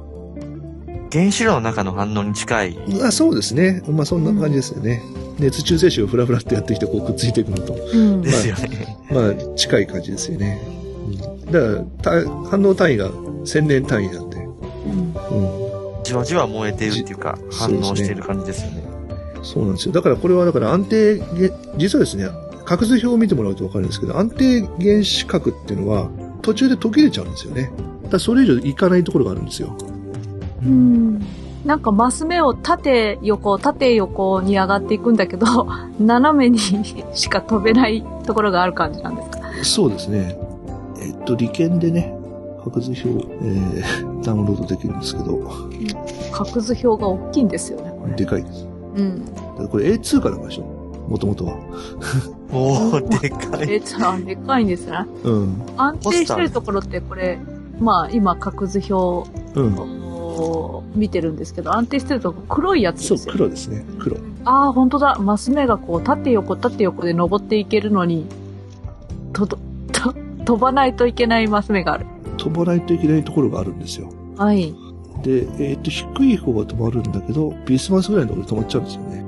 [1.11, 2.77] 原子炉の中の反応に近い。
[3.03, 3.81] あそうですね。
[3.87, 5.01] まあそんな感じですよね。
[5.39, 7.73] 熱中性子をフラフラってやってきてこうくっついていくのと。
[7.73, 8.31] うんで。
[8.31, 8.97] すよね。
[9.09, 10.61] まあ、近い感じですよね。
[11.07, 11.59] うん、だ
[12.03, 13.09] から、た反応単位が
[13.45, 14.37] 千年単位なんで。
[14.37, 14.49] うん
[15.97, 16.03] うん。
[16.03, 18.83] じわじわ燃えてるっていうか、じ反応してる感じですよね。
[19.41, 19.93] そうなんですよ。
[19.93, 22.27] だからこれは、だから安定げ、実はですね、
[22.65, 26.09] 角図表を見てもらうとわかるんですけど、安定原子核っていうのは、
[26.41, 27.71] 途中で途切れちゃうんですよね。
[28.09, 29.75] だそれ以上いかないところがあるんですよ。
[30.65, 31.19] うん。
[31.65, 35.45] なんかマス目を縦横、縦横に上がっていくんだけど、
[35.99, 36.57] 斜めに
[37.13, 39.39] しか飛べないところがある感じなんですか？
[39.63, 40.37] そうですね。
[41.01, 42.15] えっと、利権でね、
[42.63, 43.09] 白図表、
[43.41, 45.39] えー、 ダウンロードできるんですけど、
[46.31, 48.15] 角図表が大きいんですよね、これ。
[48.15, 48.67] でかいです。
[48.95, 49.25] うん。
[49.57, 50.63] だこれ A2 かなんかでしょ？
[51.09, 51.53] もともとは。
[52.51, 53.73] おー、でかい。
[53.73, 55.05] え、じゃあ、でかいんですね。
[55.23, 55.61] うん。
[55.77, 57.37] 安定してるところってこれ、
[57.79, 59.75] まあ今、角図表うん。
[59.77, 63.33] を見てるんですけど、安定してるとこ黒いやつそうで、すよ。
[63.33, 63.85] 黒ですね。
[63.99, 64.17] 黒。
[64.45, 65.17] ああ、本当だ。
[65.19, 68.25] マス目がこう、縦横、縦横で登っていけるのに、
[69.33, 69.57] とど、
[69.91, 70.13] と、
[70.45, 72.05] 飛ばないといけないマス目がある。
[72.37, 74.09] 飛ばないといけないところがあるんですよ。
[74.37, 74.73] はい。
[75.23, 79.25] で、えっ、と、低い方が止まるんだけど、ビスマスぐらいのところで止まっちゃうんですよね。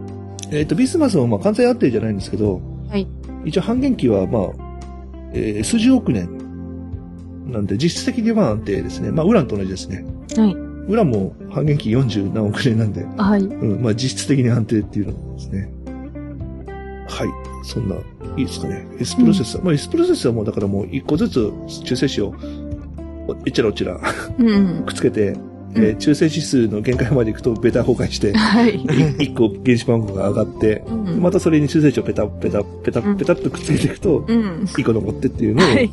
[0.52, 3.08] えっ、と、ビスマスもまあ完全安定じゃないんですけど、はい。
[3.44, 4.44] 一応半減期はまあ、
[5.34, 6.41] えー数十億年
[7.52, 9.12] なんで、実質的には安定ですね。
[9.12, 10.06] まあ、ウランと同じですね。
[10.38, 10.72] はい。
[10.88, 13.42] ウランも半減期40何億年なんで、はい。
[13.42, 15.72] うん、まあ実質的に安定っていうのですね。
[17.08, 17.28] はい。
[17.64, 17.96] そんな、
[18.38, 18.88] いいですかね。
[19.00, 19.64] S プロセッサー。
[19.64, 21.52] まあ S プロセッサーもだからもう一個ずつ
[21.86, 22.34] 中性子を、
[23.46, 24.00] いちらおちら
[24.40, 24.84] うんうん。
[24.86, 25.38] くっつけて、
[25.76, 28.76] えー中性子数の限界まで行くとベタ崩壊して、はい。
[28.76, 34.66] い一個原子番号が上がって、うんまたそれに中性子をペタペタペタペタっとくっつけていくと、うん。
[34.66, 35.92] 一個残ってっていうのを、はい。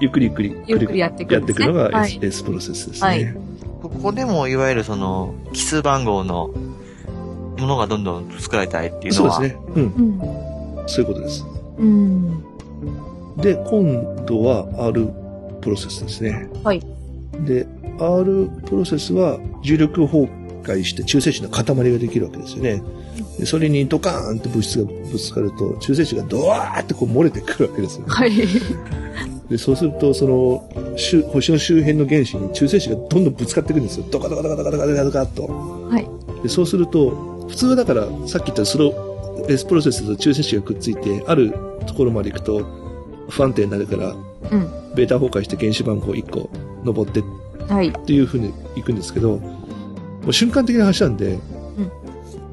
[0.00, 3.08] ゆっくりゆっくりゆっくりやっていくやっていくのがは S,、い S プロセスですね。
[3.08, 3.48] はい
[3.82, 9.32] ここでもいわゆるその、奇数番号のものがどんどん作られたいっていうのは。
[9.34, 9.60] そうですね。
[9.76, 9.82] うん。
[9.82, 10.88] うん。
[10.88, 11.46] そういうことです。
[11.78, 12.42] うん。
[13.36, 15.08] で、今度は R
[15.60, 16.48] プロセスですね。
[16.64, 16.82] はい。
[17.44, 17.66] で、
[18.00, 20.28] R プロセスは重力崩
[20.62, 22.82] 壊して中性子の塊ができるわけですよね。
[23.38, 28.06] でそれにドカーンって物質がぶつかると、中性子がドワーってこう漏れてくるわけですよね。
[28.08, 28.32] はい。
[29.48, 34.06] で、そうすると、その、周星の周辺の原子に中性子がどんどんぶつかっていくんですよ。
[34.10, 35.46] ドカドカドカドカドカドカドカっと。
[35.88, 36.42] はい。
[36.42, 41.52] で、そうすると、普通はだから、さっき言ったスロー、S プロセスと中性子がくっついて、ある
[41.86, 42.66] ところまで行くと、
[43.30, 44.08] 不安定になるから、
[44.50, 44.68] うん。
[44.94, 46.50] ベータ崩壊して原子番号1個
[46.84, 47.22] 登ってっ
[47.68, 47.92] はい。
[47.92, 49.50] ていう風に行くんですけど、も
[50.28, 51.38] う瞬間的な話なんで、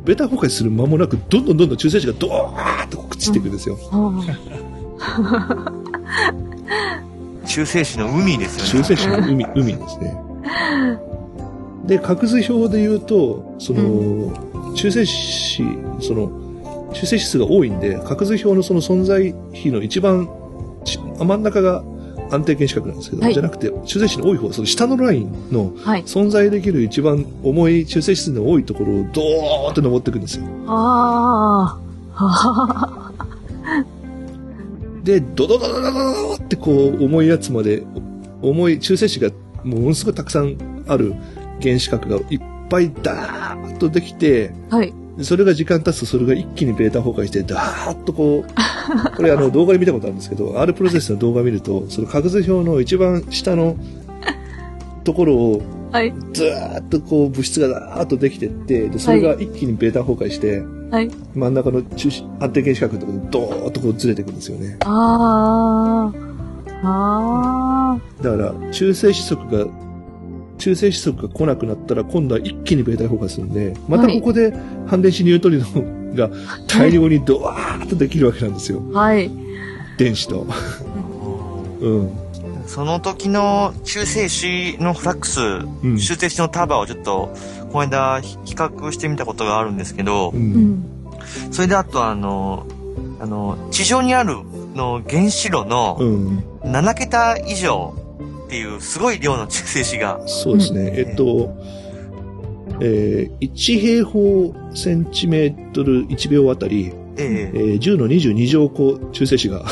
[0.05, 3.77] ベータ崩壊する間もなく、どんどんどんどん中性子がドワーッとくっついていくんですよ。
[3.91, 4.11] あ
[7.47, 8.85] 中性子の海ですよね。
[8.85, 10.15] 中性子の海、海ですね。
[11.85, 14.31] で、角図表で言うと、その、
[14.75, 15.63] 中性子、
[16.01, 16.31] その、
[16.93, 20.29] 中性子数が多いんで、角図表のその存在比の一番
[20.83, 21.83] ち真ん中が
[22.31, 25.71] 安定原子核なんですけど、はいじゃなくて、中性子の多い方、その下のラインの。
[26.05, 30.45] 存在できる一番重い中性子数の多いところをドーッと登っていくんですよ。
[30.67, 31.79] あ
[32.13, 32.23] あ。
[32.23, 33.83] は
[35.03, 37.83] で、ドドドドドドドってこう重いやつまで、
[38.41, 39.29] 重い中性子が
[39.63, 40.57] ものすごいたくさん
[40.87, 41.13] ある
[41.61, 44.93] 原子核がいっぱいダーッとできて、はい。
[45.21, 48.51] それが時間経つとそれが一気にベータ崩壊して、ダーッとこう、
[49.15, 53.77] これあの動画で見たことあるんですけど、R プロセスの動画見ると、その角図表の一番下の
[55.03, 55.61] ところを
[55.95, 56.13] はい。
[56.33, 61.09] ずーっとこう物質がダーッとできてって、で、それが一気にベータ崩壊して、はい。
[61.33, 64.77] 真ん中の中心、安定原子核のところでドーッとこうずれていくんですよね。
[64.81, 66.25] ああ。
[66.83, 68.23] ああ。
[68.23, 69.65] だから、中性子速が、
[70.57, 74.53] 中性子速が来なくなったら、今度は一気にベータ崩壊するんで、またここで
[74.87, 76.29] 反電子ニュートリノが
[76.67, 78.81] 大量にドワーッとできるわけなんですよ。
[78.91, 79.29] はい。
[79.97, 80.47] 電子と。
[81.81, 82.09] うん。
[82.67, 85.97] その時の中性子のフラックス、うん。
[85.97, 87.33] 中性子の束をちょっと、
[87.71, 90.35] この間比較してみたことがあるんですけどう、。
[90.35, 90.85] うんん。
[91.51, 92.65] それであとあの、
[93.19, 94.35] あの、地上にある
[94.73, 96.43] の原子炉のうん。
[96.63, 97.93] 7桁以上
[98.55, 100.93] っていうすごい量の中性子が、そうですね。
[100.95, 101.53] えっと、
[102.79, 109.65] えー、1平方センチメートル1秒あたり、ええー、10の22乗個中性子が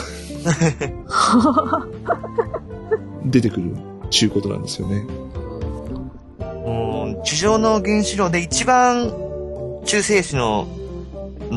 [3.26, 3.74] 出てくる
[4.10, 5.06] ちゅうことなんですよね。
[6.40, 6.44] う
[7.24, 9.14] 地上の原子炉で一番
[9.86, 10.68] 中性子の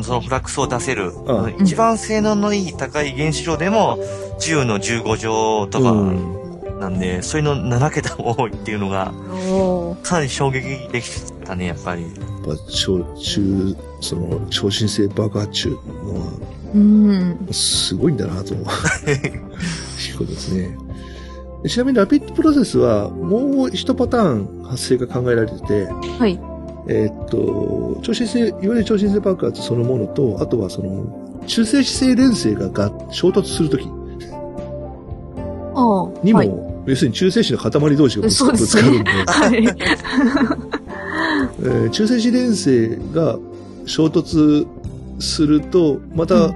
[0.01, 3.97] そのフラックスを出せる、ああ一番性能のいい高い原子炉でも
[4.39, 6.46] 10の15乗とかうん。
[6.79, 9.13] なんで、それの7桁も多いっていうのが、
[10.03, 12.03] かなり衝撃でしたね、やっぱり。
[12.03, 12.11] やっ
[12.45, 15.77] ぱ超、中、その、超新星爆発中のは、
[16.75, 17.47] うん。
[17.51, 18.61] すごいんだなと、 いう
[20.17, 20.77] ことですね。
[21.65, 25.87] ちなみにラピッドプロセスは、もう一パターン発生が考えられてて、
[26.19, 26.39] はい。
[26.89, 33.87] えーっと、超新星、いわゆる超新星爆発そのものと、あとはその、中性子星連星がが衝突するとき
[35.73, 36.25] ああ。
[36.25, 36.66] にも、はい。
[36.87, 39.65] 要するに中性子の塊同士がぶつぶつかるんで、はい。
[41.59, 43.37] えー中性子連星が
[43.85, 44.65] 衝突
[45.19, 46.55] すると、まうた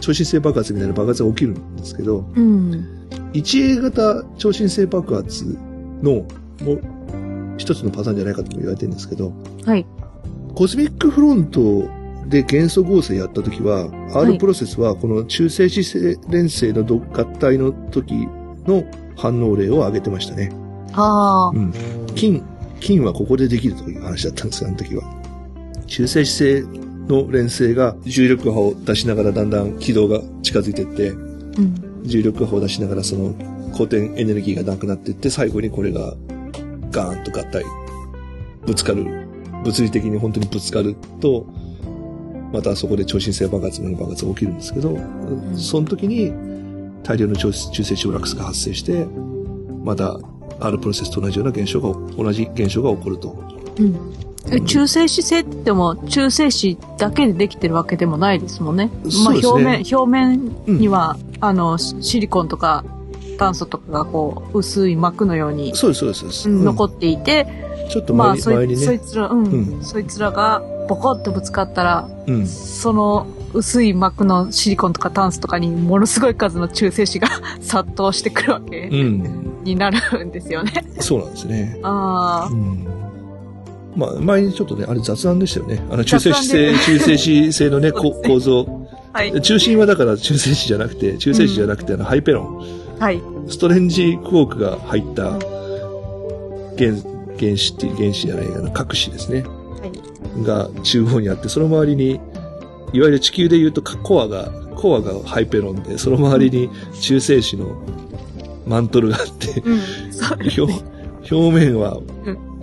[0.00, 3.08] 超新星爆発みたいな爆発が起きるんですけど、うん。
[3.32, 5.56] 1A 型超新星爆発
[6.02, 6.26] の
[6.62, 9.32] もう一つのパターンじゃないかとも言われてるんですけど、
[9.64, 9.86] はい。
[10.54, 11.88] コスミックフロント
[12.26, 15.82] で元素合成やった時は、は R いプロセスはこの中性子
[16.28, 18.28] 連星のど合体の時
[18.66, 18.84] の
[19.16, 20.50] 反応例を上げてましたね。
[20.92, 21.58] ああう。
[21.58, 21.72] ん。
[22.14, 22.42] 金、
[22.80, 25.02] 金はここでできるという話だったんですよ、あの時は。
[25.86, 26.66] 中性子星
[27.08, 32.02] の連星が重力波を出しながらだんだん軌道が近づいていって、うん。
[32.04, 33.34] 重力波を出しながらその
[33.72, 36.14] 光点エネルギーがなくなっていって、最後にこれが
[36.90, 37.64] ガーンと合体、
[38.66, 39.24] ぶつかる。
[39.64, 41.46] 物理的に本当にぶつかると、
[42.52, 44.98] またそこで超新星爆発のような爆発が起きるんですけど、
[45.56, 46.32] その時に
[47.04, 49.06] 大量の中中性子オラクスが発生して、
[49.84, 50.18] また
[50.60, 53.36] R プロセスと同じような現象が、同じ現象が起こると。
[53.78, 53.96] うん。
[54.50, 58.90] え中性子星って言っても、中性子だけでできてるわけでもないですもんね。
[59.02, 62.84] まあそうですね表面、表面には、あの、シシリコンとか
[63.38, 67.46] 炭素とかがこう、薄い膜のように、そうです、そうです残っっていて、
[67.90, 68.78] ちょっと前に,、まあそい、前にね。
[68.78, 72.46] そいつら、うん、うんそいつらがボコッとぶつかったら、うん。
[72.46, 77.28] その薄い膜のシリコンとか炭素とかにものすごい数の中性子が
[77.60, 79.62] 殺到してくるわけうん。
[79.64, 80.84] になるんですよね。
[81.00, 81.78] そうなんですね。
[81.82, 82.86] ああ、うん
[83.96, 85.80] まあ、前にちょっとね、あれ雑談でしたよね。
[85.90, 88.66] あの、中性子性、 中性子性のね、ね構造。
[89.12, 92.98] はい、中心はだから中性子じゃなくて、中性子じゃなくて、あの、ハイペロン。
[92.98, 95.22] はい、ストレンジクォークが入った
[96.76, 96.92] 原、
[97.38, 99.42] 原子っていう、原子じゃない、あの、核子ですね。
[99.42, 99.86] は
[100.42, 100.44] い。
[100.44, 102.20] が中央にあって、その周りに、
[102.94, 107.82] いわゆる地球で言うとコアが、コアがハイペロンで、その周りに中性子の
[108.66, 109.80] マントルがあって、うん、
[110.58, 110.94] 表ね。
[111.30, 112.54] 表面はうん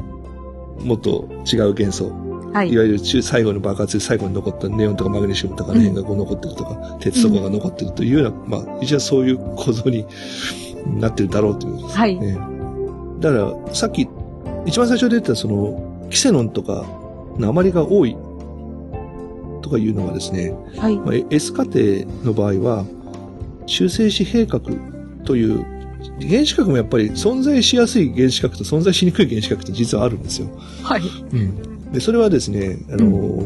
[0.84, 2.12] もっと違う元素、
[2.54, 2.78] はいい。
[2.78, 10.06] わゆる中最後の爆発で最後に残ったネオンとかマグネシウムとかの辺がこう残ってるとか、鉄とかが残ってるというような、まあ、一応そういう構造に
[11.00, 12.16] なってるだろうということですはい。
[12.18, 12.38] ね。
[13.20, 14.08] だから、さっき、
[14.66, 16.86] 一番最初で言ったその、キセノンとか、
[17.38, 18.31] 鉛が多いと
[19.72, 20.98] かいうのはですね、はい。
[20.98, 21.80] まあ、S 過程
[22.24, 22.86] の場合は、
[23.66, 24.78] 中性子閉核
[25.26, 25.66] という、
[26.20, 30.50] 原子核もやっぱり存在しやすい原子核と存在しにくい原子核と実はあるんですよ。
[30.84, 31.02] はい。
[31.92, 33.44] で、それはですね、あの、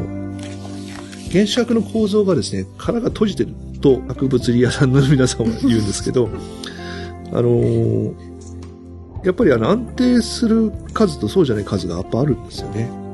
[1.31, 6.29] 原子核の構造がですね、殻が閉じてると、核物理屋さんの皆さんは言うんですけど、
[7.31, 8.13] あの、
[9.23, 13.04] やっぱりあの安定する数とそうじゃない数がやっぱあるんですよね。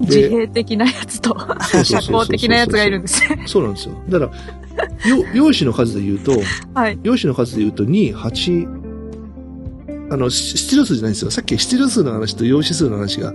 [0.00, 1.36] 自閉的なやつと、
[1.84, 3.44] 社交的なやつがいるんですね。
[3.46, 3.94] そうなんですよ。
[4.08, 6.32] だから、よ陽子の数で言うと、
[6.74, 6.98] はい。
[7.02, 11.30] 陽子の数で言うと2、8、あの、し質量数じゃないんですよ。
[11.30, 13.32] さっき質量数の話と陽子数の話が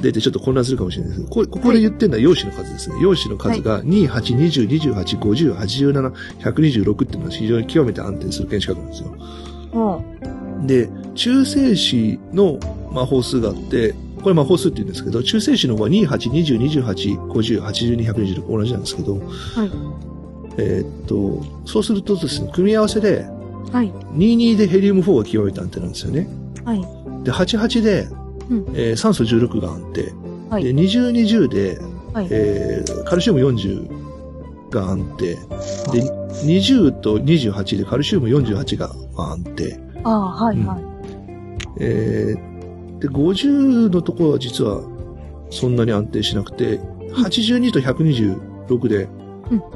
[0.00, 2.96] 出てちょっと混乱するかもしれないですけど、こここで言ってるのは陽子の数ですね。
[3.00, 9.16] 陽子の数が2、8、20、28、50、87、126っていうのは非常に極めて安定する原子核なんですよ。
[9.72, 10.04] も
[10.66, 12.58] で、中性子の
[12.92, 19.70] 魔法数があって、これ魔法数って言うんですけど、中性子の方は2、8、20、28、50、82、126同じなんですけど、う、はい。
[20.58, 23.26] えーっと、そうするとですね、組み合わせで、
[23.72, 23.92] はい。
[24.14, 26.28] 22でヘリウム4が極めて安定なんですよね。
[26.64, 26.80] はい。
[27.24, 28.08] で、88で、
[28.48, 30.02] うんえー酸素16が安定。
[30.04, 30.12] で、
[30.50, 30.62] はい。
[30.64, 31.78] 20、20で、
[32.12, 32.28] はい。
[32.30, 35.34] えーカルシウム40が安定。
[35.34, 36.02] で、
[36.44, 39.78] 20と28でカルシウム48が安定。
[40.04, 40.84] ああ、はい、はい。
[41.80, 42.55] えー
[43.00, 44.82] で、50のところは実は
[45.50, 46.80] そんなに安定しなくて、
[47.12, 49.08] 82と126で、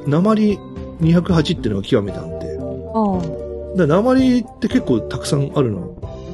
[0.07, 0.59] 鉛
[1.01, 2.51] 208っていうのが極めて安定。
[2.93, 5.87] あだから鉛って結構たくさんあるのは、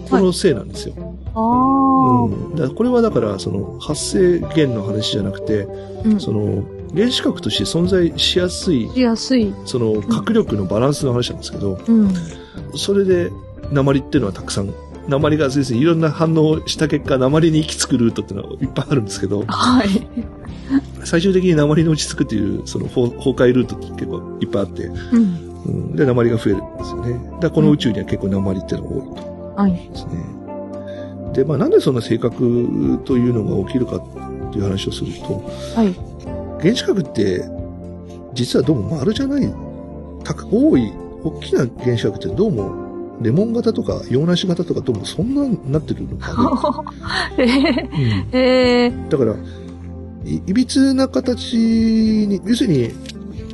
[0.09, 0.95] このせいなんですよ。
[1.35, 1.39] あ。
[1.39, 2.23] ああ。
[2.23, 5.67] うん、だこれはだから、その発生源の話じゃなくて、
[6.03, 6.19] うん。
[6.19, 6.63] その
[6.95, 9.53] 原子核として存在しやすい、しやすい。
[9.65, 12.13] その核力のバランスの話なんですけど、うん。
[12.75, 13.31] それで
[13.71, 14.73] 鉛っていうのはたくさん、
[15.07, 20.07] 鉛が先生いろんな反応をした結果、鉛に行き着くルートっていうのはいっぱいあるんですけど、はい。
[21.05, 25.63] 最終的に鉛に落ち着くっていう、その崩崩壊ルートって結構いっぱいあって、うん。
[25.65, 27.39] うん、で、鉛が増えるんですよね。
[27.39, 29.55] だこの宇宙には結構鉛っていうのが多いと。
[29.55, 29.71] はい。
[29.71, 30.37] ですね。
[31.33, 35.43] で、まあなんでそんな性格というのが起きるかっていう話をすると、
[35.75, 35.95] はい。
[36.61, 37.45] 原子核って
[38.33, 39.53] 実はどうも丸じゃない、
[40.51, 40.91] 多い、
[41.23, 42.86] 大きな原子核ってどうも
[43.21, 46.85] レモン型とか洋梨型とかどうもそんなになってるのか
[47.37, 47.53] えな。
[47.53, 49.35] ー、えー、だから、
[50.25, 52.91] いいびつな形に、要するに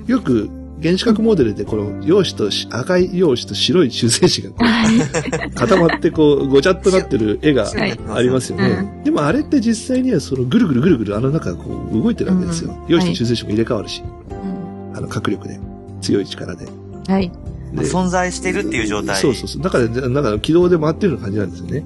[0.08, 0.50] よく
[0.82, 9.02] 原子核モデルでこの陽子とし赤い陽子と白い中性子がこう固まってこうごちゃっとなってる絵がはいありますよね。
[9.06, 12.76] でもあれって実際にはそのぐるぐるぐるぐるあの中がこう動いてるわけですよ。
[12.90, 15.60] 陽子と中性子も入れ替わるし、うんあの角力で、
[16.02, 16.68] 強い力で。
[17.08, 17.32] はい。
[17.74, 19.18] で存在しているっていう状態。
[19.18, 19.62] そうそうそう。
[19.62, 21.86] だから、なんか軌道で回ってるような感じなんですよね。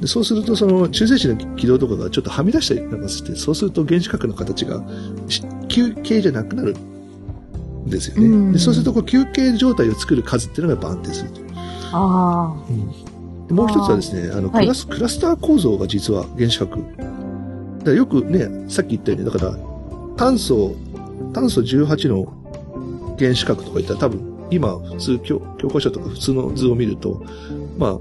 [0.00, 4.82] でそうすると、その中性子の軌道とかがちょっとはみ出したりなんかして、そうすると原子核の形が
[5.28, 8.26] し球形じゃなくなるんですよね。
[8.26, 11.40] うんでそうすると、こう球形状態を作る数っていうのがやっぱ安定すると。
[11.90, 12.54] あ
[13.48, 16.78] でもう一つはですね、あのクラス、クラスター構造が実は原子核。
[17.82, 19.56] だよくね、さっき言ったように、だから
[20.16, 20.76] 炭素、
[21.32, 27.22] 炭素18の原子核とか言ったら多分、今普通教、教科書とか普通の図を見ると、
[27.78, 27.94] まあ、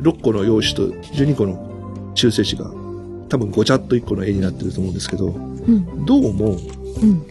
[0.00, 2.70] 6個の陽子と12個の中性子が
[3.28, 5.32] 多分ごちゃっと1個の絵になってると思うんですけど、あ。
[5.32, 6.04] うん。
[6.04, 6.56] どうも
[7.02, 7.22] うん。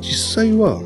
[0.00, 0.80] 実際は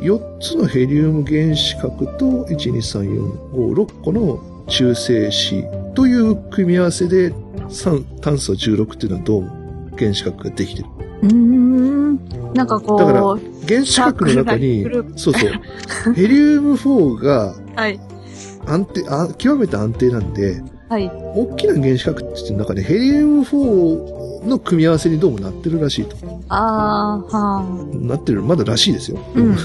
[0.00, 5.64] 4つのヘリウム原子核と1、2、3、4、5、6個の中性子
[5.94, 7.32] という組み合わせで
[7.68, 10.97] 酸炭素16っていうのはどうも原子核ができてる。
[11.22, 12.18] うーん。
[12.54, 13.22] なんかこう、だから
[13.66, 14.84] 原子核の中に
[15.16, 15.46] そうそ
[16.10, 18.00] う、ヘリウム4がはい。
[18.66, 21.10] 安定、あ極めて安定なんで、はい。
[21.34, 26.16] 大きな原子核って中でヘリウム4の組み合わせにどうもなってるらしいと。
[26.48, 29.18] あー、はなってる、まだらしいですよ。
[29.34, 29.56] うん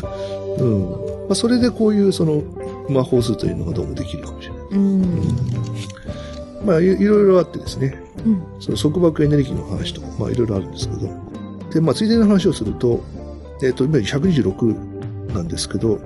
[0.58, 0.82] うん。
[1.28, 2.43] まあ、それでこういうその
[2.89, 4.64] 魔法数というのがどうもできるかもしれない。
[4.64, 4.76] ー。
[4.76, 6.66] うん。
[6.66, 8.43] まあ、いいろいろあってですね、うん。
[8.60, 11.10] その束縛エネルギーの話とか、まあ、いろいろあるんですけど、
[11.74, 13.03] で、まあ、ついでの話をすると、
[13.63, 15.99] えっ、と、今126なんですけど、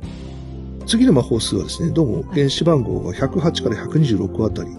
[0.85, 4.69] 次の魔法数はですね、どうも原子番号が108から126あたり、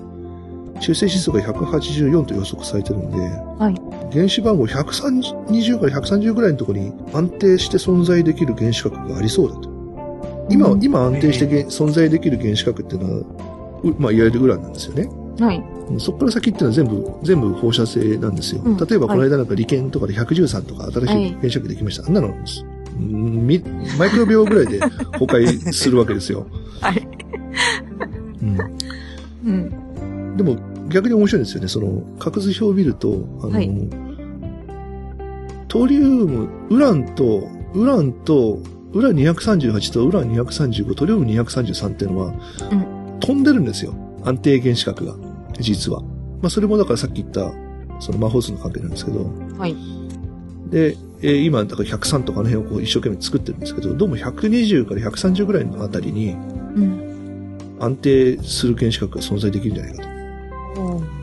[0.80, 9.68] 中性指数が184と予測されてるんで、はい原子番号120から130ぐらいのところに安定して存在できる原子核がありそうだと。
[10.49, 13.20] 今、うん今安定してげ存在できる原子核っていうのは、
[13.82, 15.11] うまあ、いわゆるウランなんですよね。
[15.39, 15.62] はい。
[15.99, 18.62] そこから先っていうのは全部、全部放射性なんですよ。
[18.64, 22.07] うん例えばこの間なんか利権とかで113とか新しはいい原子核できました。
[22.07, 22.30] あんなの、う
[23.03, 23.62] んみ
[23.99, 26.47] マイクロ秒ぐらいで崩壊するわけですよ。
[26.80, 27.09] はい。
[28.43, 28.59] うん
[29.47, 29.51] う
[30.32, 30.36] ん。
[30.36, 30.57] でも
[30.89, 31.68] 逆に面白いんですよね。
[31.68, 33.70] その、核図表を見ると、あの、はい
[35.68, 38.59] トリウム、ウランと、ウランと、
[38.95, 42.32] ウラン238とウラン235、トリウム233っていうのは、
[43.20, 43.95] 飛んでるんですよ。
[44.24, 45.14] 安定原子核が。
[45.61, 46.03] 実は。
[46.03, 47.53] まあそれもだからさっき言った、
[48.01, 49.77] その魔法数の関係なんですけど、はい。
[50.71, 57.59] で、えー今、だから103とかあの辺をこう一生懸命作ってるんですけど、どうも120から130ぐらいのあたりにうん。
[57.81, 60.09] 安定する原子核が存在できるんじゃないかと。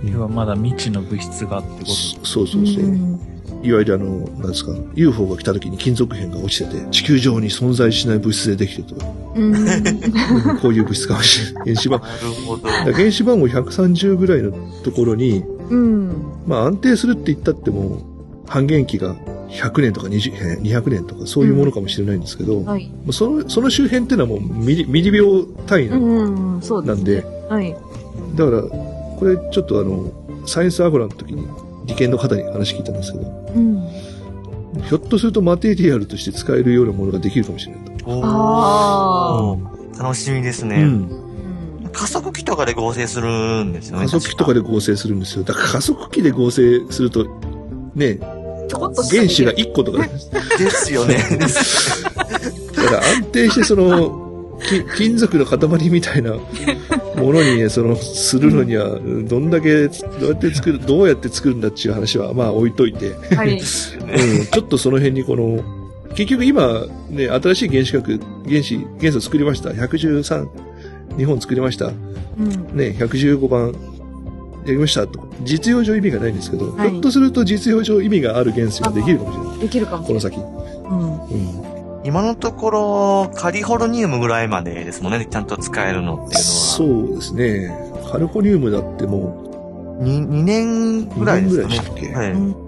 [0.03, 2.83] 要はまだ未知の物質がってことそそうそうそう。
[2.83, 3.34] ん
[3.65, 9.55] いわゆるあの、なんですか、UFO が来た時に金属片が落ちてて、地球上に存在しない物質でできてるとか、うん。
[9.55, 9.57] う
[10.53, 11.63] んこういう物質かもしれない。
[11.65, 12.13] 原子番、 なる
[12.45, 12.63] ほど。
[12.63, 14.51] だから原子番号130ぐらいの
[14.83, 16.11] ところに、うん。
[16.47, 18.01] まあ安定するって言ったっても、
[18.47, 19.15] 半減期が
[19.49, 22.85] 100年とか20えー200年とかそういうものかもしれないんですけど、はい。
[22.87, 26.61] もうその、その周辺っていうのはもうミリ、ミリ秒単位な,、うん。
[26.61, 26.95] そうです。
[26.95, 27.75] なんで、はい。
[28.35, 30.11] だから、これちょっとあの、
[30.45, 31.47] サイエンスアゴラの時に
[31.85, 33.25] 理研の方に話聞いたんですけど、
[33.55, 33.87] うん。
[34.83, 38.05] ひょっとするとマテリアルとして使えるようなものができるかもしれないと。
[38.07, 39.59] お
[39.97, 40.75] 楽しみですね。
[40.75, 40.83] うん。
[41.83, 41.89] うん。
[41.93, 44.05] 加速器とかで合成するんですよね。
[44.05, 45.43] 加速器とかで合成するんですよ。
[45.43, 47.25] だから加速器で合成すると、
[47.95, 48.19] ね、
[48.67, 50.05] ちょこっと原子が1個とか、
[50.59, 51.23] ですよね。
[52.85, 56.33] から安定してその、き金属の塊みたいな
[57.15, 63.53] ものにね、その、するのには、どんだけ、どうやって作る、どうやって作るんだっていう話は、まあ置いといて、はい。
[63.53, 65.63] うん、ちょっとその辺にこの、
[66.15, 69.69] 結局今、ね、新しい原子核、原子、元素作りました。
[69.69, 70.47] 113、
[71.17, 71.87] 日本作りました。
[71.87, 71.91] う
[72.41, 72.49] ん。
[72.77, 73.73] ね、115番
[74.65, 75.19] やりましたと。
[75.43, 79.59] 実用上意味がないんですけど、はいひょっとすると実用上意味がある原子ができるかもしれない。
[79.59, 80.23] できるかもしれない。
[80.23, 80.74] この先。
[82.05, 86.33] 今のところ、カリフォルニウムぐらいまでですもんね、ちゃんと使えるのっていうのは。
[86.35, 87.75] そうですね。
[88.11, 92.31] カルフォニウムだってもに2年う、ぐらいですか2ね年ぐらいでしたっけ、はい。
[92.31, 92.65] うん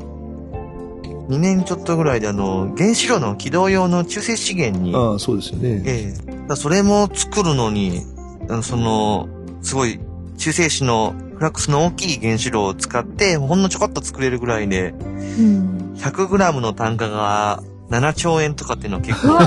[1.27, 5.83] 2年ちょっとぐらいであの、原子炉の起動用の中性資源に、ああ、そうですよね。
[5.85, 6.25] ええ。
[6.25, 8.01] だからそれも作るのに、
[8.49, 9.27] あのその、
[9.61, 9.99] すごい、
[10.37, 15.93] 中性子のフラックスの大きい原子炉を使って、ほんのちょこっと作れるぐらいで、うん。
[15.97, 19.39] 100g の単価が7兆円とかっていうのは結構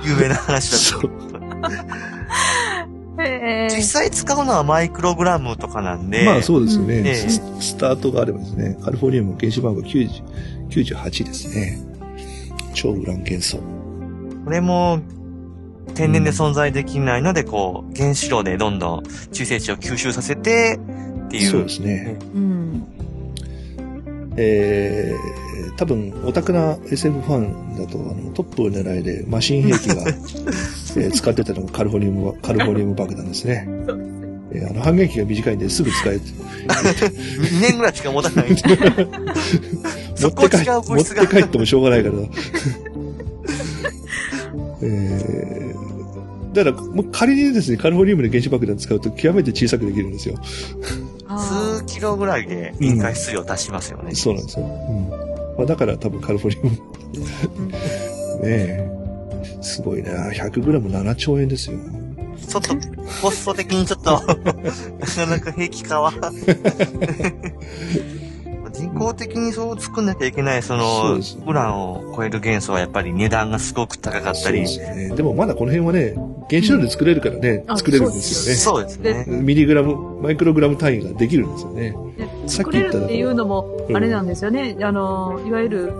[0.06, 1.10] 有名な話だと。
[3.22, 7.40] へ実際使うのはマイクログラムとかなんで、まあそうですよね、ス。
[7.60, 10.22] スタートがあればですね、カルフォニウム原子番号90
[10.70, 11.78] 98ですね。
[12.74, 13.58] 超ウラン元素。
[14.44, 15.00] これも、
[15.94, 20.80] 天然で存在できないので、こう、原子炉でどんどん中性子を吸収させて、
[21.26, 21.50] っていう。
[21.50, 22.18] そうですね。
[22.34, 22.86] うん。
[24.36, 30.04] えー、多分、オタクな SF ファンだと、あの、トップを狙いでマシン兵器が、
[30.96, 33.66] えー使ってたのがカルフォニウム、カルフォニウム爆弾ですね。
[34.52, 36.14] えーあの、半減期が短いんですぐ使え、
[36.68, 38.54] 2年ぐらいしか持たない。
[38.54, 38.62] 持
[40.14, 42.14] そこて帰持って帰ってもしょうがないから。
[44.82, 50.36] えー、だから、もう仮にですね、カルフォニウムで原子爆弾使うと極めて小さくできるんですよ。
[51.26, 54.14] あ数キロぐらいで引火質量を出しますよね。
[54.14, 54.66] そうなんですよ。
[54.66, 55.33] うん。
[55.56, 56.70] まあ、だから多分カルフォニウム。
[57.68, 57.78] ね
[58.42, 58.90] え。
[59.60, 60.30] すごいな。
[60.30, 61.78] 100g7 兆円ですよ。
[62.48, 62.74] ちょっと、
[63.22, 64.26] コスト的にちょっと、なか
[65.26, 66.12] なか平気かは。
[68.72, 74.66] 人工的にそう作んなきゃいけない、そのウランを超える元素はやっぱり値段がすごく高かったり。
[74.66, 75.14] そうですよね。
[75.16, 76.14] でもまだこの辺はね、
[76.50, 79.24] 原子炉で作れるからね、うん作れるんですよそうですね。
[79.24, 79.26] ね。
[79.26, 81.96] ミリグラム、マイクログラム単位ができるんですよね。
[82.16, 84.76] でさっき言った作れるっていうのも、うんあれなんですよね。
[84.80, 85.92] あの、いわゆる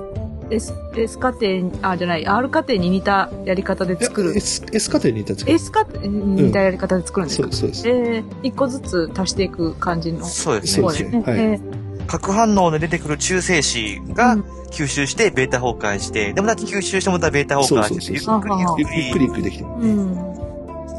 [0.50, 4.36] S、S 家庭、あ、じゃない、R 家庭に似たやり方で作る。
[4.36, 5.54] S, S 家庭にいた作る。
[5.54, 8.08] S 家庭に似たやり方で作るんですか、そうです、そうです。
[8.08, 10.24] えー、一個ずつ足していく感じの。
[10.24, 10.98] そうですねそうで。
[10.98, 11.60] すねはいえ
[12.06, 19.70] 核反応で出てくる中性子ーがうん吸収してベータ崩壊して、でもだって吸収してまたベータ崩壊して、ゆっくりゆっくりゆっくりゆっくりできてる。
[19.70, 20.33] うん。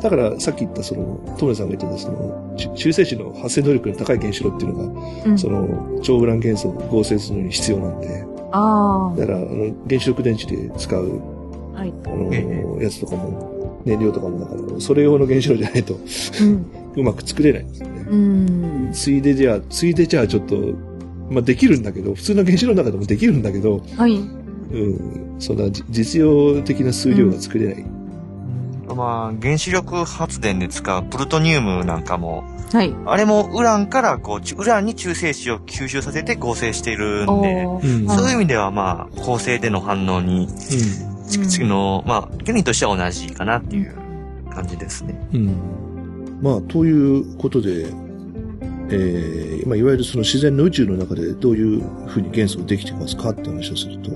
[0.06, 11.22] だから、さっき言った、その、トムレさんが言ってた、その、中中性子の発生能力の高い原子炉っていうのが、うんその、超ウラン元素を合成するのに必要なんで、あだから、あの、原子力電池で使う、
[11.74, 11.94] あ、はい。
[12.06, 16.66] あの、えやつとかも、燃料とかも、だから、それ用の原子炉じゃないと、うん。
[16.98, 18.06] うまく作れないんですよね。
[18.08, 18.90] うん。
[18.94, 20.56] ついでじゃあ、ついでじゃあちょっと、
[21.32, 24.16] まあ、できるんだけど、普通の原子炉の中でもできるんだけど、はい。
[24.18, 27.95] うん、そんなじ実用的な数量が作れない。
[28.96, 32.96] まあ、原子力発電で使うプルトニウムなんかも、はい。
[33.06, 37.64] あれもウランからこう、ちウランに中性子を吸収させて合成しているんで、
[38.08, 40.48] そういう意味ではまあ、構成での反応に、う
[41.28, 43.96] 次の、まあ、原理としては同じかなっていう
[44.50, 45.20] 感じですね。
[45.34, 45.38] ん。
[45.38, 46.40] うん。
[46.42, 47.88] まあ、ということで、
[48.90, 54.12] えー、まあ、いわゆるその自然の宇宙の中でどういうふうに元素ができてますかって話をすると、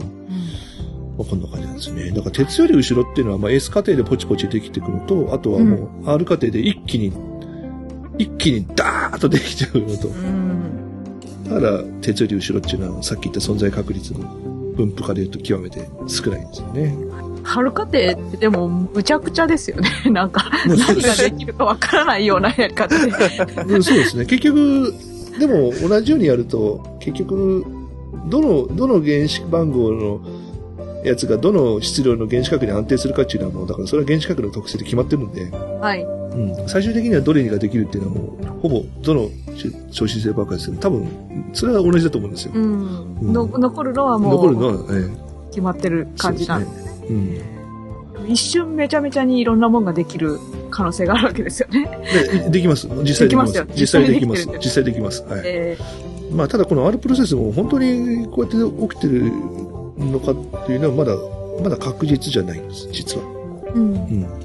[1.20, 2.12] まあ、こんな感じなんですね。
[2.12, 7.12] だから鉄より後ろっていうのは、まあ、S 過程でポチポチできてくると、あとはもう R 過程で一気に、
[8.18, 10.12] 一気にダーッとできちゃうのとう。
[10.12, 11.44] ん。
[11.44, 14.20] だから、鉄より後ろっていうのは、さっき言った存在確率の
[14.78, 16.96] 分布化で言うと極めて少ないんですよね。
[17.44, 19.90] 春家庭ってでも、むちゃくちゃですよね。
[20.12, 23.12] なんか、何ができるかわからないようなやり方で。
[23.74, 24.26] う んそうですね。
[24.26, 24.94] 結局、
[25.38, 27.66] でも同じようにやると、結局、
[28.30, 30.22] どの、どの原子番号の
[31.04, 36.04] やつがどの質量の原子核に安定するかっていうのはもう、だからそれは原子核の特性で決まってるんで、はい。
[36.04, 39.30] うん、最終的にはどれができるっていうのはもう、ほぼどの
[39.92, 41.08] 超新星爆発でも多分、
[41.54, 42.52] それは同じだと思うんですよ。
[42.54, 43.34] うん。
[43.34, 47.08] の残るのはもう、残るのは、え決まってるえ感じなんそうですね。
[47.10, 48.32] うん。
[48.32, 50.38] 一瞬めちゃめちゃにいろんなもんができる
[50.70, 51.90] 可能性があるわけですよね。
[52.44, 52.88] でできます。
[53.04, 53.58] 実際できます。
[53.60, 55.24] ますよ実際できます実際できます。
[55.24, 55.42] はい。
[55.46, 55.78] え
[56.32, 59.32] まあ、ただこの R プロセスも本当にこうやって起きてる
[60.00, 61.16] のかっていうのはまだ、
[61.64, 63.24] まだ確実じゃないんです、実は。
[63.24, 63.94] ーうん。
[63.94, 64.22] うん。
[64.22, 64.36] だか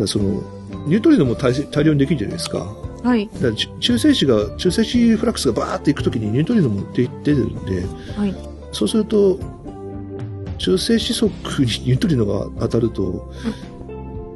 [0.00, 0.42] らその、
[0.86, 2.58] ニュートリノも大大量にできるじゃないですか。
[3.02, 3.28] はい。
[3.40, 7.84] だ中性子が、中性子フラックスがバーっていくときにニュートリノも出出てるんで、
[8.16, 8.34] はい。
[8.72, 9.38] そうすると、
[10.58, 11.30] 中性子速
[11.62, 13.30] に ニュートリノが当たると、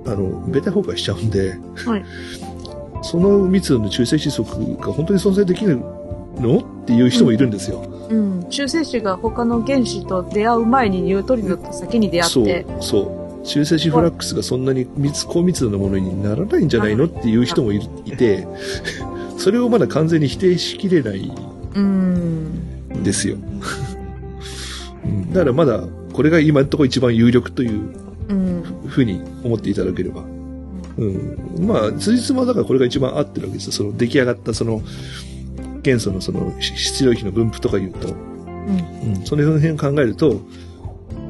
[0.07, 2.05] あの、ベータ崩壊しちゃうんで、はい。
[3.03, 5.81] その密度の中性子速が本当に存在できる
[6.39, 6.59] の？
[6.59, 7.83] っていう人もいるんですよ。
[7.83, 8.00] うん。
[8.51, 13.47] 中性子が他の原子と出会う前にニュートリノと先に出会そうって、、そう。
[13.47, 18.47] 中性子フラックスがそんなに密、高密度なものにならないんじゃないのっていう人もいいて、
[19.39, 21.33] それをまだ完全に否定しきれない
[21.75, 22.45] うん。
[22.95, 23.37] んですよ。
[25.05, 27.81] うんだからまだ、これが今のところ一番有力という
[28.29, 28.63] うん。
[28.87, 30.25] ふうに思っていただければ。
[30.99, 31.67] うん。
[31.67, 33.73] まあ、辻褄はだからこれが一番合ってるわけですよ。
[33.73, 34.83] その出来上がったその、
[35.83, 38.09] 元素のその質量比の分布とか言うと。
[38.09, 39.15] うん。
[39.17, 40.41] うん、その辺を考えると、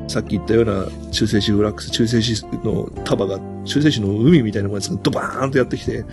[0.08, 6.04] さっき言ったような中性子フラックス、中性子の束が、中性子の海みたいなものがドバーンとやってきて、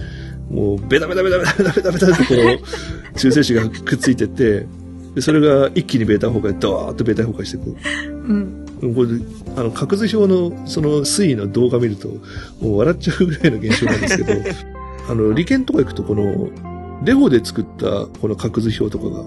[0.52, 2.64] もうベタベタベタベタベタベタベタってこ
[3.14, 4.68] う、中性子がくっついてって、
[5.16, 7.76] でそれが一気にベータ崩壊、ドーッとベータ崩壊していく。
[8.06, 8.66] うん。
[8.82, 9.10] うんこれ、
[9.56, 12.10] あの、角図表のその推移の動画見ると、
[12.62, 14.34] もう笑っちゃうぐらいの現象なんですけど、
[15.10, 16.50] あの、理研とか行くとこの、
[17.04, 19.24] レゴで作ったこの角図表とかが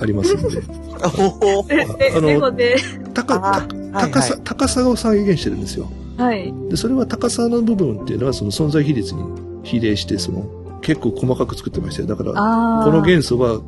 [0.00, 0.62] ありますんで、
[1.02, 2.76] あのレゴで、
[3.12, 5.90] 高、あ高高さ、高さを再現してるんですよ。
[6.16, 6.52] はい。
[6.68, 9.22] で、それは高さの部分っていうのはその存在比率に
[9.62, 10.44] 比例して、その、
[10.82, 12.08] 結構細かく作ってましたよ。
[12.08, 12.32] だから。
[12.32, 13.60] この元素は、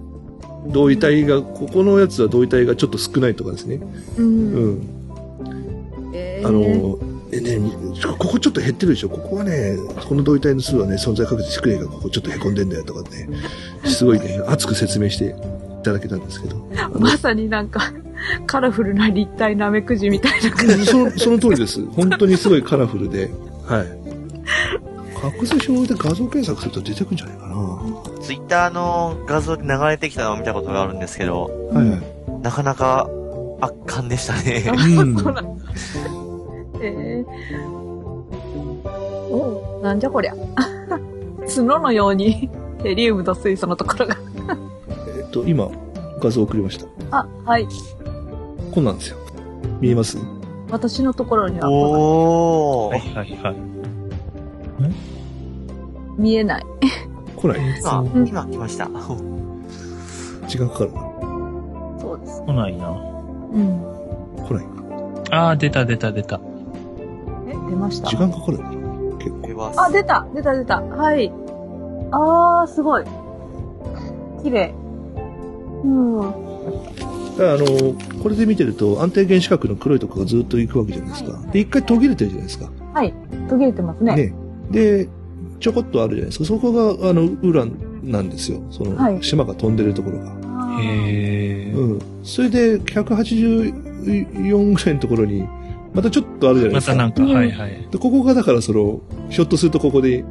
[0.69, 3.81] 同位体が、ここのやつは同位体がちょっと少ないとかですね。
[4.19, 4.23] う。
[4.23, 4.81] うんん。
[6.13, 6.99] えーあの、
[7.33, 7.59] えね、
[8.19, 9.09] ここちょっと減ってるでしょ？
[9.09, 9.77] ここはね、
[10.09, 13.29] この同位体の数はね、存在確率低いから、ここちょっと凹んでんだよとかね、
[13.85, 15.33] すごいね、熱く説明してい
[15.83, 16.57] ただけたんですけど。
[16.99, 17.93] まさになんか、
[18.47, 20.87] カラフルな立体なめくじみたいな感じ。
[20.87, 21.85] その、その通りです。
[21.87, 23.31] 本当にすごいカラフルで、
[23.67, 23.87] はい。
[25.21, 27.57] 画図表で画像検索すると出てくるんじゃないかな。
[27.57, 32.43] はツイッターの画像で流れてきたのを見たことがあるんですけど、いはい。
[32.43, 33.09] なかなか
[33.61, 34.71] 圧巻でしたね。
[34.71, 36.26] うん
[36.91, 37.69] そうなんだえー、
[39.31, 40.35] おうなんじゃこりゃ。
[41.49, 42.51] 角のように、
[42.83, 44.17] ヘリウムと水素のところが。
[45.19, 45.69] えっと、今、
[46.21, 46.87] 画像送りました。
[47.19, 47.67] あ、はい。
[48.73, 49.17] こんなんですよ。
[49.81, 50.19] 見えます？
[50.71, 52.97] 私のところにはおー。
[52.97, 53.57] はいはいはい。
[56.19, 56.67] 見えない。
[57.37, 57.61] 来ない？
[57.81, 58.89] 今う、ん今来ました。
[60.49, 60.93] 時間かかる？
[60.93, 61.01] な。
[62.01, 62.43] そうです。
[62.43, 62.89] 来ないな。
[62.91, 63.83] うん。
[64.49, 64.67] 来ない？
[65.31, 66.41] あー、出た出た出た。
[67.47, 68.09] え、出ました？
[68.09, 68.59] 時間かかる
[69.19, 69.73] 結構。
[69.77, 71.33] あ、出た出た出たはい。
[72.13, 73.05] あー、すごい。
[74.43, 74.75] 綺麗。
[75.85, 76.21] うん。
[76.21, 81.39] だからあの、これで見てると安定原子核の黒いとこがずっと行くわけじゃないですか。
[81.53, 82.71] で、一回途切れてるじゃないですか。
[82.95, 83.13] はい。
[83.49, 84.15] 途切れてますね。
[84.17, 84.35] ね。
[84.71, 85.09] で、
[85.61, 86.45] ちょこっとあるじゃないですか。
[86.45, 88.61] そこが、あの、ウランなんですよ。
[88.71, 90.25] その、はい島が飛んでるところが。
[90.81, 91.77] へー。
[91.79, 91.99] うん。
[92.23, 95.47] それで、184ぐらいのところに、
[95.97, 96.83] またちょっとあるじゃないでか。
[96.83, 97.89] ますたなんか、うんはいはい。
[97.91, 100.27] でここがだからその、ひょっとするとここで、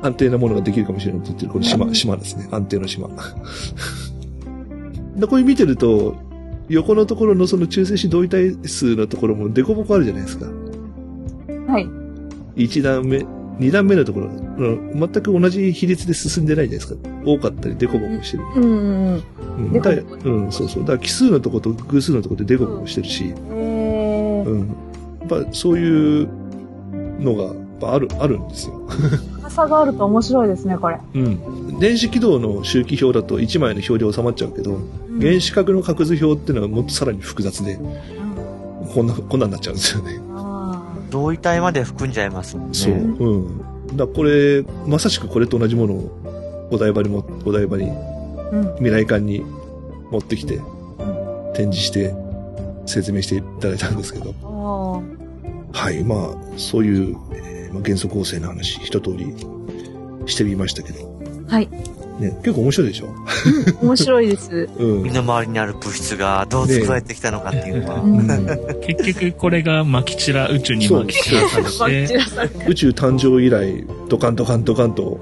[0.00, 2.48] 安定なものができるかもしれないって言ってる、この島、うん島ですね。
[2.50, 3.10] 安定の島。
[5.16, 6.16] で、これ見てると、
[6.70, 10.46] 横のところのその中性子同位体数のところもデコボコあるじゃないですか。
[11.68, 11.86] はい。
[12.56, 13.18] 1段目、
[13.58, 17.10] 2段目のところ、うん全く同じ比率で進んでないじゃないですか。
[17.24, 18.44] 多かったりデコボコしてる。
[18.56, 19.22] うんうん
[20.24, 20.52] うん。
[20.52, 20.82] そうそう。
[20.82, 23.65] だから奇数のとこと偶数のとこでデコボコしてるし、えー、
[24.46, 24.68] うん。
[25.28, 26.28] やっぱそういう
[27.20, 28.88] のが、やっぱある、あるんですよ。
[29.42, 30.98] 高さがあると面白いですね、これ。
[31.14, 31.78] うん。
[31.78, 38.26] 電子軌道の周期表だと1枚の表で収まっちゃうけど、うん原子核の核図表っていうのはもっとさらに複雑で、うん
[38.92, 40.20] こんな、こんなんなっちゃうんですよね。
[40.34, 42.74] あ同位体まで含んじゃいますもんね。
[42.74, 42.94] そう。
[42.94, 43.58] うん。
[43.58, 48.74] だからこれ、まさしくこれと同じものをお台場にも、お台場に、ーうん。
[48.76, 49.44] 未来館に
[50.10, 50.60] 持ってきて、
[51.54, 52.14] 展示して、
[52.86, 54.34] 説明していただいたんですけど。
[54.42, 56.02] あはい。
[56.04, 59.34] まあ、そういう、えーまあ、元素構成の話、一通り
[60.26, 61.00] してみましたけど。
[61.00, 61.68] ーはい。
[62.20, 63.08] ね、結構面白いでしょ？
[63.82, 64.70] 面白いです。
[64.78, 65.02] うん。
[65.02, 68.00] 身の回りにある物質がどう作られてきたのかっていうのは。
[68.00, 68.46] うんうん
[68.86, 72.16] 結局これが撒き散ら、宇宙に撒き散らされて、
[72.68, 75.18] 宇宙誕生以来、ドカンドカンドカンと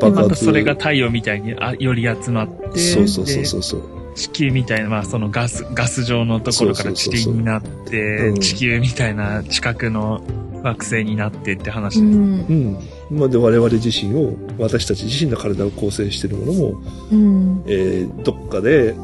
[0.00, 0.44] 爆また発。
[0.44, 3.82] それが太陽みたいにあより集まって、そうそうそうでそうそう。
[4.16, 10.22] 地球みたいな、まあそのガス、ガス状のところから地球になって地球みたいな近くの
[10.62, 12.06] 惑星になってって話で。
[12.06, 12.78] うん。
[13.10, 13.18] うん。
[13.18, 17.62] まあ、で、我々自身を、私たち自身の体を構成しているものも、うん。
[17.66, 18.94] えーどっかで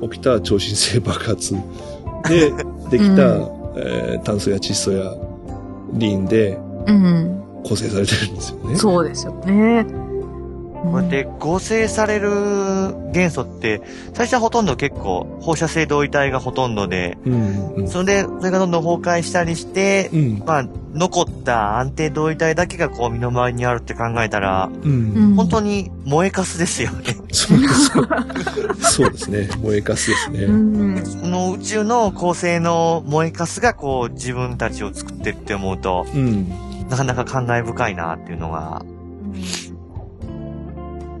[0.00, 1.54] 起きた超新星爆発
[2.28, 2.52] で
[2.90, 5.14] できた、うんえー炭素や窒素や
[5.94, 7.42] リンでうん。
[7.64, 8.76] 構成されてるんですよね。
[8.76, 9.86] そうですよね。
[10.82, 12.28] こうやって合成される
[13.12, 13.80] 元素って、
[14.14, 17.74] 最初はほとんど結構放射性同位体がほとんどで、うん。
[17.74, 17.88] うん。
[17.88, 20.42] それで、それがどんどん崩壊したりして、うん。
[20.44, 25.12] まあ、残った安定同位体だけがこう身の回りにあるって考えたら、うん。
[25.14, 27.16] うん本当に燃えかすですよね。
[27.30, 28.08] そうそう。
[28.80, 29.48] そうですね。
[29.62, 30.44] 燃えかすですね。
[30.44, 31.06] うん。
[31.06, 36.48] その宇宙の構成の燃えかすがこう自分たちを作ってるって思うと、うん。
[36.90, 38.84] なかなか感慨深いなっていうのが、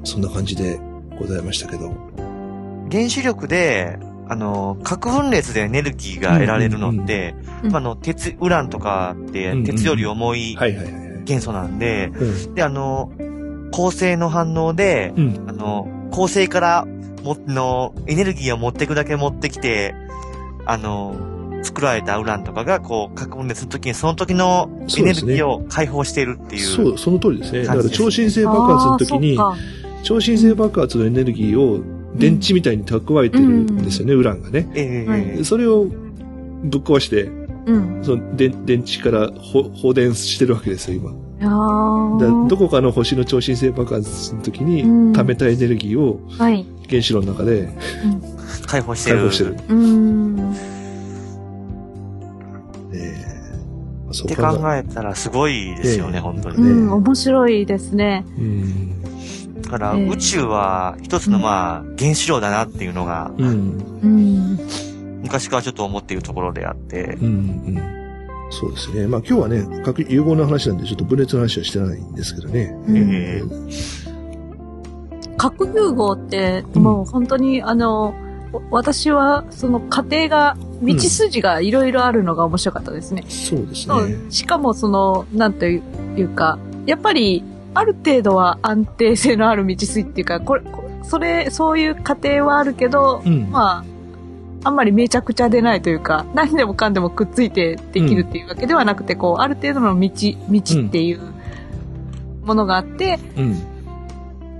[0.04, 0.78] そんな感じで
[1.18, 1.92] ございましたけど。
[2.90, 3.98] 原子力で、
[4.28, 7.34] あの、核分裂でエネルギーが得られるのって、
[7.64, 11.22] うんまああの、鉄、ウランとかってうんうん鉄より重いはいはいはいはい。
[11.24, 12.54] 元素なんで、うん。
[12.54, 13.12] で、あの、
[13.72, 15.44] 構成の反応で、うん。
[15.48, 16.86] あの、構成から、
[17.22, 19.94] も、の、エネルギーを持っていくだけ持ってきて、
[20.66, 21.14] あの、
[21.62, 26.62] 作られたウランとかが、こう、核分裂の時に、その時のエネルギーを解放しているっていう。
[26.62, 27.64] そう、その通りですね。
[27.64, 29.38] だから超新星爆発の時に、
[30.02, 31.80] 超新星爆発のエネルギーを
[32.14, 34.70] 電池みたいに蓄えてるんですよね、ウランがね。
[34.74, 37.32] ええはいそれをぶっ壊して、そ
[37.66, 38.04] うん。
[38.04, 41.12] その電電池からほ放電してるわけですよ、今。
[41.40, 46.66] だどこかの星の超新星爆発の時にうん溜めたエネルギーをはい。
[46.88, 47.68] 原子炉の中で
[48.66, 49.16] 解放してる。
[49.16, 49.56] 解放してる。
[49.68, 50.54] うん。
[52.92, 53.32] え
[54.10, 56.56] ってそう考考えたらすごいですよね、ええ本当に。
[56.56, 58.24] うん、面白いですね。
[58.38, 58.92] うん。
[59.62, 64.00] だから、ええ宇宙は一つのまあ、原子炉だなっていうのが、うん。
[64.02, 64.58] うん。
[65.22, 67.26] 昔からちょっと思っているところであってう、ん。
[67.26, 68.02] うん。
[68.50, 69.06] そうですね。
[69.06, 72.74] まあ今日はね、核融合の話なんで、ちょっと分裂の話はしてないんですけどね。
[72.86, 74.12] うんええ
[75.38, 78.14] 核融合って、うんもう本当に、あの、
[78.70, 83.24] 私は、その過程が、道筋がいろいろあるのが面白かったですね。
[83.28, 83.94] そうですね。
[84.30, 85.80] しかもその、なんとい
[86.18, 87.42] うか、やっぱり、
[87.74, 93.50] ある程度は安定性のある道筋っていうか、これ、こそれ、そういう過程はあるけど、うん。
[93.50, 93.84] まあ、
[94.64, 100.10] あんまりめちゃくちゃ出ないというか、何でもかんでもくっついてできるっていうわけではなくて、こう、ある程度の道、
[100.48, 101.20] 道っていう
[102.44, 103.56] ものがあって、うん。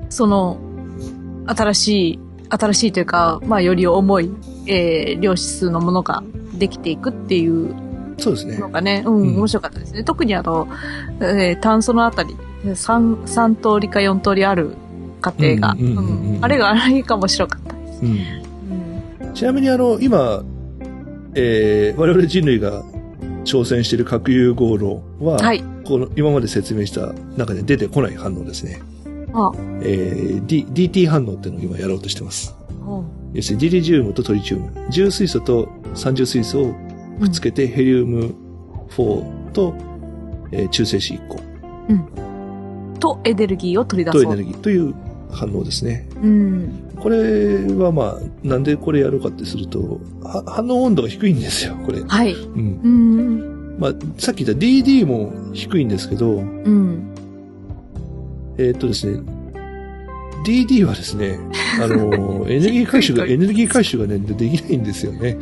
[0.08, 0.58] その、
[1.46, 4.30] 新しい、新しいというか、まあ、より重い、
[4.66, 6.22] えー、量子数のものが
[6.54, 7.74] できていくっていう
[8.18, 8.68] そうですねの。
[8.68, 10.04] がね、うん、うん面白かったですね。
[10.04, 10.68] 特にあの、
[11.20, 14.74] えー炭素のあたり、3、三通りか4通りある
[15.20, 16.00] 過程が、うんうんうんう
[16.32, 18.00] んうんあれが、あれが面白かったです。
[18.02, 18.10] うん。
[18.10, 20.42] うんちなみにあの、今、
[21.34, 22.82] えー、我々人類が
[23.44, 25.64] 挑戦している核融合炉は、はい。
[25.84, 28.80] この今まで説明した中で出てこない反応ですね。
[29.32, 29.50] あ、
[29.82, 32.54] えー D、DT 反応っていうのを今やろうとしてます。
[32.86, 36.74] うん要するにディリジウムとトリチウム、重水素と三重水素を
[37.18, 38.34] くっつけてヘリウム
[38.90, 39.74] 4と、
[40.50, 41.38] えー中性子1個
[43.02, 44.24] とエネルギーを取り出そう。
[44.24, 44.94] とエネルギーという
[45.32, 46.06] 反応ですね。
[46.22, 46.92] うん。
[47.00, 52.00] これはまあ、なんでこれやろうかってすると、は反応温度が低いんですよ、これ。
[52.00, 52.32] はい。
[52.32, 52.80] うん。
[52.82, 53.76] うん。
[53.80, 57.12] まあ、さっき言った DD も低いんですけど、うん。
[58.58, 59.20] えーっとですね、
[60.44, 61.40] DD はですね、
[61.82, 65.38] あの、 エネルギー回収が、エネルギー回収がね、できないんですよね。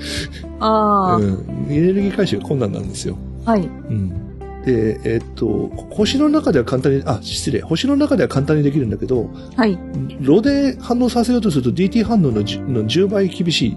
[0.61, 1.67] ああ、うん。
[1.69, 3.19] エネルギー回収が困難なんですよ。
[3.45, 3.61] はい。
[3.61, 4.30] うん。
[4.65, 9.79] で、えーっと、星の中では簡単に、あ、失礼、星の中では簡単にできるんだけど、はい。
[10.21, 13.77] 炉で反応させようとすると DT 反応のじの10倍厳しい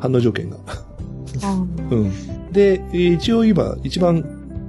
[0.00, 0.56] 反応条件が。
[1.90, 2.52] うん うん。
[2.52, 4.24] で、えー一応今、一番、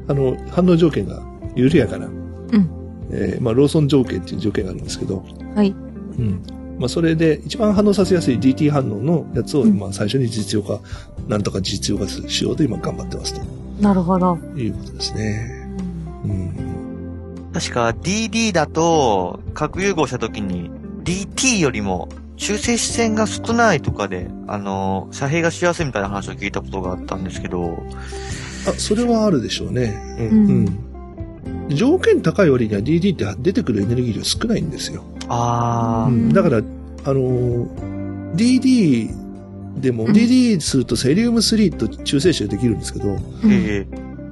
[0.07, 1.21] あの、反応条件が
[1.55, 2.69] 緩やかな、うん
[3.11, 5.23] えーまあ、ローソン条件っていう条件があるんですけど、
[5.55, 5.75] はい。
[6.17, 6.41] うん。
[6.79, 10.79] まあ、それで、一番反応させやすい DT 反応のやつを、うんまあ、最初に実用化、
[11.27, 13.41] なんとか実用化しようと今頑張ってますと
[13.79, 14.37] なるほど。
[14.55, 15.67] いうことですね。
[16.23, 17.51] うん。
[17.53, 20.71] 確か DD だと、核融合した時に
[21.03, 27.83] DT よりも中性子線が少ないとかで、あの、遮蔽がしやすいみたいな話を聞いたことがあったんですけど、
[28.67, 29.93] あ、それはあるでしょうね。
[30.17, 30.49] えうん
[31.67, 31.75] うん。
[31.75, 35.03] 条件高い割には DD って出てくるエネルギー量少ないんですよ。
[35.29, 36.33] あー、うん。
[36.33, 37.93] だから、あのー
[38.33, 39.22] DD
[39.77, 43.17] でも、うん DD するとセリウム3と中性子ができるんですけど、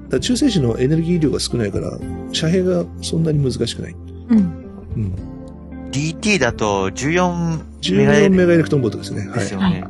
[0.09, 1.97] だ中性子のエネルギー量が少ないから、
[2.31, 3.95] 遮蔽がそんなに難しくない。
[4.29, 4.37] うん。
[4.37, 5.15] うん。
[5.91, 9.27] DT だと14 14メガエレルクトンボルトですね。
[9.27, 9.39] はい。
[9.39, 9.83] ですよね。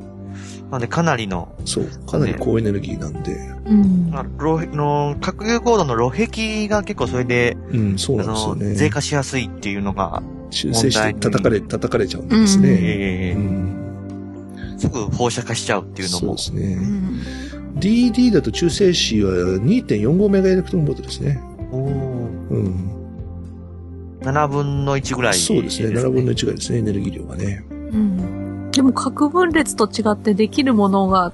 [0.71, 1.85] なのでかなりの、そう。
[2.07, 3.35] かなり高エネルギーなんで。
[3.65, 4.09] うん。
[4.09, 8.73] まあ、炉の核融合炉の炉壁が結構それで、うん、そうなんですよね。
[8.75, 12.69] 税化しやすいっていうのが、中性子で叩かれ、叩かれちゃうんですうんね。
[12.71, 13.80] ええうん。
[14.81, 16.61] すぐ放射化しちゃうっていうのもそうで。
[16.65, 16.75] すうね。
[16.75, 17.21] ん
[17.79, 21.39] DD だと中性子は2.45メガエレクトンボルトですね。
[21.71, 21.89] おー
[22.49, 22.91] うん。
[24.21, 25.89] 7分の1ぐらい、そうですね。
[25.89, 27.63] 7分の1がですね、エネルギー量がね。
[27.69, 28.71] うん。
[28.71, 31.31] でも核分裂と違ってできるものが、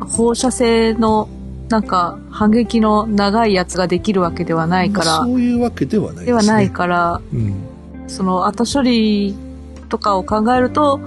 [0.00, 1.28] 放射性の、
[1.68, 6.26] なんか、反撃の長いやつができるわけではないから、まあそういうわけではないですね。
[6.26, 7.54] ではないから、うん。
[8.08, 9.36] その後処理
[9.88, 10.98] とかを考えると、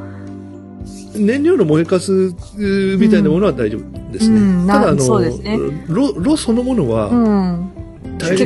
[1.16, 4.40] 燃料の燃えかすみたいなものは大丈夫ですね。
[4.40, 4.68] うん。
[4.68, 5.60] ただ、あの、ね。
[5.88, 7.10] 炉、炉そのものは、
[8.18, 8.38] 中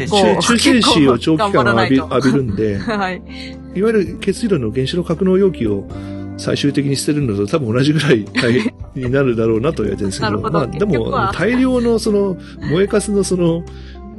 [0.41, 2.07] 中性子を長期間浴びと。
[2.11, 3.21] 浴びるんで、 はい。
[3.75, 5.87] いわゆる血色の原子炉格納容器を
[6.37, 10.51] 最終的に捨てるのと多分同じぐらい大変になるだろうなと言われてるんですけど、 ど。
[10.51, 12.37] まあでも 大量のその
[12.71, 13.63] 燃えかすのその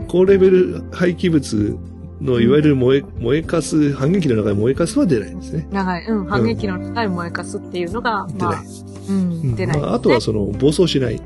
[0.07, 1.77] 高レベル廃棄物
[2.21, 5.69] のいわゆる燃え、燃えかす、反撃の中で燃えかすは出ないんですね。
[5.71, 8.63] 長い、うん、反撃の高い燃えかすっていうのが、出ないまあ、。
[9.09, 11.21] うん、うん出ない、まあ、あとはその暴走しない。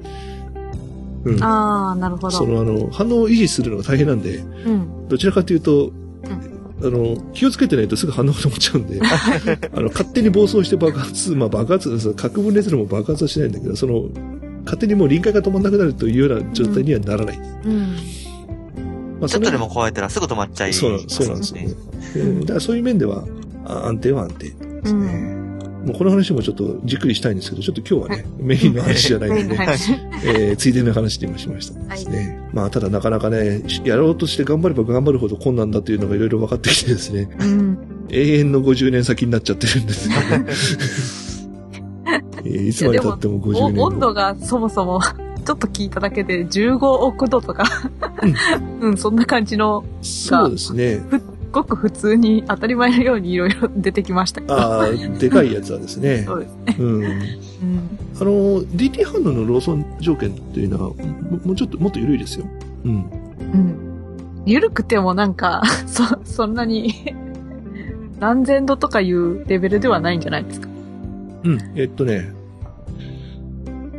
[1.24, 1.43] うん。
[1.43, 2.30] ああ、なるほど。
[2.30, 5.09] そのあの、反応を維持するのが大変なんで、うん。
[5.09, 5.93] どちらかというと、
[6.84, 9.01] あの、気をつけてないとすぐ反応が止まっちゃうんで、
[9.72, 14.09] あの、勝手に暴走して爆発、まあ爆発、核分裂でも爆発はしないんだけど、その、
[14.64, 17.38] 勝手にもう臨界が止まんなくなるというような状態にはならない。
[17.64, 17.97] うん。
[19.23, 21.75] まあ、ちょっとでもも超えたらすぐ止まっちゃいそうなんそうなんですよね。
[22.16, 23.25] うんだからそういう面では、
[23.64, 25.43] あ安定は安定ですね。
[25.87, 29.68] もうこの話もちょっとじっくりしたいんですけど、ちょっと今日はね、メインの話じゃないので、はい
[30.25, 32.41] えーついでの話でもしましたですね。
[32.53, 37.79] まあ、ただなかなかね、やろうとして頑張れば頑張るほど困難だというのがいろいろ分かってきてですね、うん。
[38.11, 40.47] 永遠の50年先になっちゃってるんですよね。
[42.45, 43.81] えーいつまで経っても50年。
[43.81, 47.64] 温度がそもそも、ちょっと聞いただけで15億度とか、
[48.80, 51.01] うん、そんな感じの、そうですね。
[51.51, 54.55] ごく普通に当たり前のようにいろいろ出てきましたけど。
[54.55, 56.22] ああ、でかいやつはですね。
[56.26, 56.76] そうですね。
[56.78, 57.05] うん。
[57.05, 57.20] うん。
[58.20, 58.30] あの、
[58.62, 60.95] DT 反応のローソン条件っていうのは、も
[61.45, 62.47] もうちょっと、もっと緩いですよ。
[62.84, 62.93] うん。
[62.93, 62.97] う
[63.59, 63.76] ん。
[64.47, 66.95] 緩くてもなんか、 そ、そんなに、
[68.18, 70.68] 何千度とかいうレベルではないんじゃないですか？
[71.45, 71.59] うん。
[71.74, 72.32] えっとね、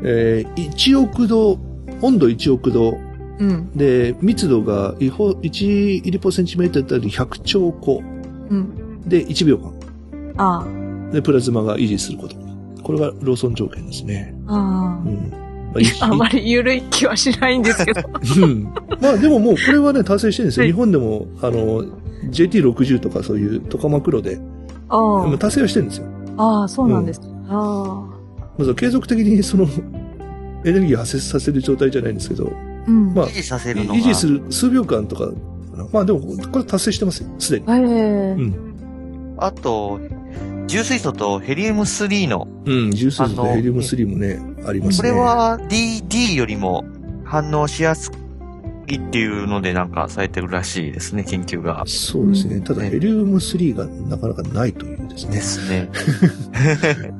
[0.04, 1.58] えー、1億度、
[2.02, 2.98] 温度1億度、
[3.40, 3.72] うん。
[3.76, 8.02] で、密度が1ほ1イリポセンチメートルだったり100兆個
[8.50, 9.02] うん。
[9.08, 9.74] で1秒間
[10.38, 10.66] あ
[11.12, 12.36] でプラズマが維持すること。
[12.84, 14.36] これがローソン条件ですね。
[14.48, 15.00] あ。
[15.04, 15.32] あうん。
[15.74, 18.02] まあまり緩い気はしないんですけど。
[18.42, 18.64] うん。
[19.02, 20.64] まあでももうこれはね、達成してるんですよ。
[20.64, 21.84] はい日本でも、あの、
[22.30, 24.40] JT60 とかそういうトカマクロで、
[24.90, 26.08] あもう達成はしてるんですよ。
[26.38, 26.62] あ。
[26.62, 27.22] ああ、そうなんです。
[27.50, 28.13] ああ。
[28.58, 29.68] まず継続的にその、
[30.66, 32.52] エネルギー発生させる状態じゃないんですけど、
[32.88, 33.14] うん。
[33.14, 34.00] まあ維持させるのが。
[34.00, 35.30] 維持する数秒間とか、
[35.92, 37.66] まあでも、これ達成してますよ、すでに。
[37.68, 37.76] ええ
[38.38, 38.56] うん。
[39.38, 40.00] あと、
[40.68, 45.10] 重水素とヘリウム3の、うん、重数とあのヘリウム3もね、ありますね。
[45.10, 46.86] これ、は DD よりも
[47.26, 48.12] 反応しやす
[48.88, 51.84] いっていうのでなんかされてるらしいですね、研究が。
[51.86, 52.62] そうですね。
[52.62, 55.42] ただ、ねヘリウム3がなかなかないというですねで。
[55.42, 55.90] すね。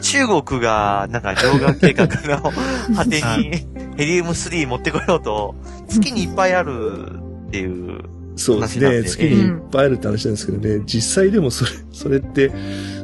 [0.00, 2.52] 中国が、なんか、両岸計画の
[2.96, 5.54] 果てに、ヘリウム3持ってこようと、
[5.88, 8.00] 月にいっぱいあるっていう、
[8.36, 9.02] そうですね。
[9.02, 13.00] 月にいっぱいあるって話なんですけどね、実際でもそれ、それって、うん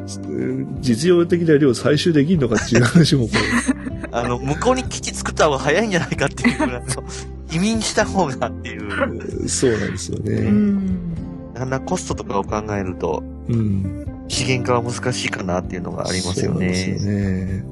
[0.81, 3.33] 実用的な量採集できるのかっていう話もこ
[4.13, 7.05] あの、向こうに基地作った方が早いんじゃないかっていうぐらいの、
[7.53, 10.41] 移民した方がっていう、う、そうなんですようね。
[10.41, 11.15] ん。
[11.55, 14.07] なかなかコストとかを考えると、うん。
[14.29, 17.45] 資源化は難しいかなっていうのがありますよそうですよね。
[17.45, 17.65] ね。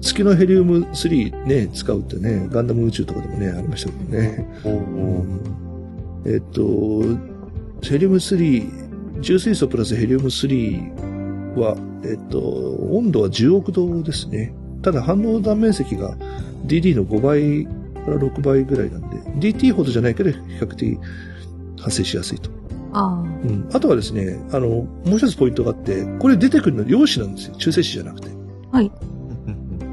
[0.00, 4.46] 月のヘリウム3ね、使うってね、ガンダム宇宙とかでもね、ありましたけどね。
[6.26, 7.02] えっと、
[7.82, 12.38] ヘリウム3、重水素プラスヘリウム3は、えっと、
[12.92, 14.54] 温度は10億度ですね。
[14.82, 16.16] ただ反応断面積が
[16.66, 17.64] DD の5倍
[18.04, 20.98] から6倍ぐらいなんで、DT ほどじゃないけど比較的
[21.80, 22.50] 発生しやすいと。
[22.94, 23.68] あうん。
[23.72, 27.56] あとはですね、あの、もう一つポイントがあって、これ出てくるのは陽子なんですよ。
[27.56, 28.28] 中性子じゃなくて。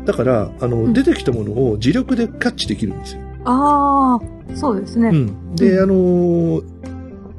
[0.06, 3.22] だから、あの、うん出てきたものを磁力でキャッチできるんですよ。
[3.46, 3.52] あ。
[3.52, 4.56] ああ。
[4.56, 5.10] そうですね。
[5.10, 5.56] うん。
[5.56, 6.82] で、うあのー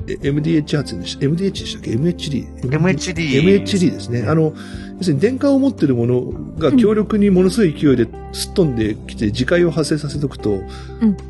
[0.08, 2.46] え MDH 発電でした MDH でしたっけ ?MHD。
[2.62, 3.38] MHD。
[3.38, 4.24] MHD ですね。
[4.26, 4.52] あの、
[4.98, 10.64] 要するに電荷を持ってるものが強力にものすごい勢いですっ飛んできて、磁界を発生させておくと、ん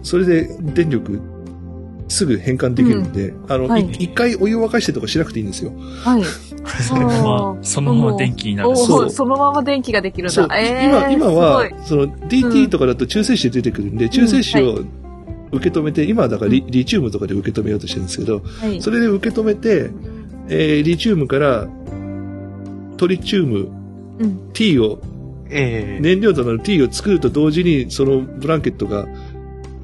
[0.03, 1.21] それで電力
[2.13, 3.83] すぐ変換できるんで、あの、はい。
[3.83, 5.73] い一回お湯を沸かしてとかしなくていいんですよ。
[6.05, 6.23] はい。
[6.83, 8.71] そのまま、そのまま電気になる。
[8.71, 10.59] おそうおそのまま電気ができるんそう、だ。
[10.59, 14.81] ええ今、今はす、その DT とかだと中性子で出てくるんで、中性子を
[15.51, 18.81] 受け止めて、今はだからリリチウムとかで受け止めようとしてるんですけど、はい。
[18.81, 19.91] それで受け止めて、
[20.49, 21.67] えーリチウムから
[22.97, 23.69] トリチウム
[24.19, 24.51] うん。
[24.53, 25.01] T を、
[25.51, 29.07] ええ燃料となる T を作ると同時に、そのブランケットが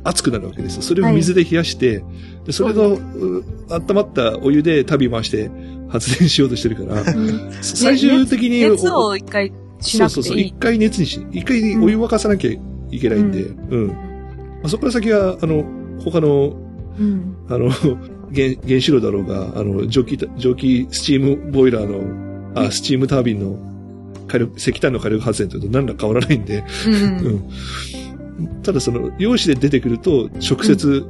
[0.08, 0.82] 熱くなるわけですよ。
[0.82, 2.02] それを水で冷やして、
[2.44, 5.50] でそれの、う温まったお湯で旅回して
[5.88, 10.36] 発電しようとしてるから、うん最終的に、熱を一回しなくそうそうそう。
[10.36, 10.48] ていい。
[10.48, 12.50] 一回熱にし、一回お湯沸かさなきゃ
[12.90, 13.86] いけないんで、うん。
[13.88, 13.94] ま
[14.64, 15.64] あ、そこから先は、あの、
[16.02, 16.56] 他の、
[16.98, 17.36] うん。
[17.48, 17.70] あの、
[18.34, 23.58] 原原子炉だろうが、あの、蒸気、蒸気スチームボイラーの、あ、スチームタービンの
[24.26, 26.94] 火力、石炭の火力発電と何ら変わらないんで、うん。
[26.94, 26.96] う
[27.30, 27.42] ん。
[28.62, 31.04] ただその、陽子で出てくると、直接、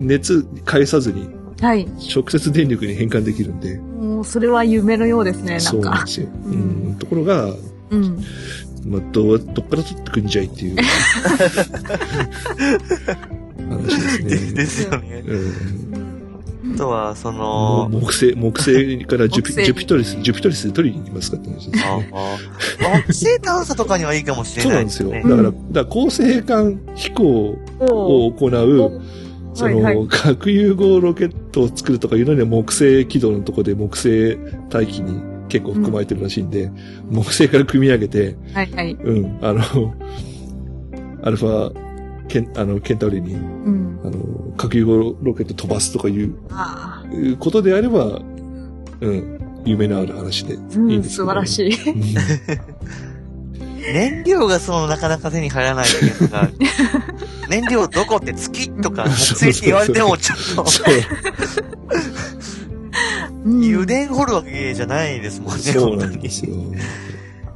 [0.00, 1.28] 熱返さずに、
[1.60, 1.86] はい。
[2.14, 5.64] 直接電力に変換できるんで、もう、それは夢のようですね、なんか。
[5.64, 6.28] そうなんですよ。
[6.46, 6.94] ううんん。
[6.98, 7.54] ところが、
[7.90, 8.20] うん。
[8.86, 10.76] まあ、どう、どっから取ってくんじゃいっていう。
[13.68, 14.52] 話ですね。
[14.54, 15.24] ですよね。
[15.26, 16.03] うん。
[16.74, 22.10] あとは、その、木星、木星からジュピジュピトリス、ジュピトリスで取りに行きますかって話ですあね。
[22.12, 22.36] あ
[23.00, 25.10] 木星探査とかにはいいかもしれそうなないんですよ。
[25.10, 25.22] だ。
[25.22, 29.02] から、だうから恒星間飛行おを行う、
[29.54, 34.36] その、はいはい核融合ロケットを作るとかいうのには木星軌道のとこで木星
[34.68, 36.70] 大気に結構含まれてるらしいんで、
[37.08, 38.92] 木星から組み上げて、はいはい。
[38.94, 39.94] うん、あの、
[41.22, 41.93] アルファ、
[42.34, 44.00] ケン、あの、ケンタウリに、うん。
[44.04, 47.04] あの、核融合ロケット飛ばすとかいうあ
[47.38, 48.20] ことであれば、
[49.00, 51.90] うん、夢のある話でいうんいんですけど、素晴らしい。
[51.90, 52.02] うん。
[53.80, 56.50] 燃料がその、なかなか手に入らないっていうのが、
[57.48, 60.86] 燃料どこって月とか木星って言われてもちょっと、そう、
[63.44, 63.64] うん。
[63.64, 66.56] 油田掘るわけじゃないですもんね、そうなんですよ。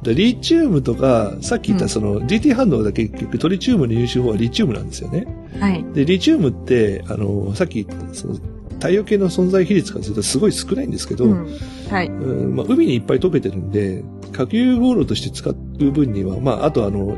[0.03, 5.27] でリチウムとか、さっき言ったその DT 反応だけ結局トリチウムの入手法はリチウムなんですよね。
[5.59, 5.85] はい。
[5.93, 8.35] で、リチウムって、あの、さっき言ったその
[8.79, 11.57] 太陽系の存在比率からするとすごい少ないんですけど、うん。
[11.89, 12.07] はい。
[12.07, 15.53] うんまあ、海にいっぱい溶けてるんで、核融合炉として使う
[15.91, 17.17] 分には、まあ、あとあの、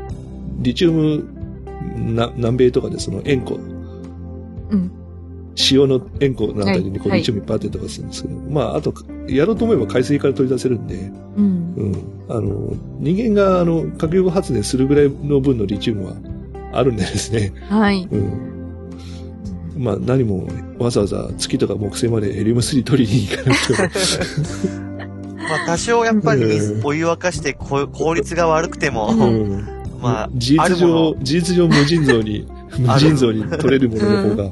[0.58, 1.24] リチウム
[1.96, 3.54] な南米とかでその塩湖、
[4.70, 4.90] うん。
[5.70, 8.92] 塩の塩湖のあたりにこうはいリチウムいっぱいあったりとかするんですけど、まあ、あと、
[9.28, 10.94] やろうと思えば海水から取り出せるんで、
[11.36, 11.74] うん。
[11.76, 11.94] うん。
[12.28, 16.16] あの、人間があの、核融合発電するぐらいの分のリチウムは
[16.72, 18.08] あるんでですね、はい。
[18.10, 18.52] うん。
[19.76, 20.46] まあ、何も
[20.78, 24.82] わざわざ月とか木星までヘリウム3取りに行かなくても、
[25.48, 26.42] まあ多少やっぱり
[26.84, 29.24] お湯沸かしてこ効率が悪くても、うう
[29.58, 29.66] ん
[30.02, 32.46] まあ、事実上、事実上無尽蔵に、
[32.76, 34.50] 無尽蔵に取れるものの方が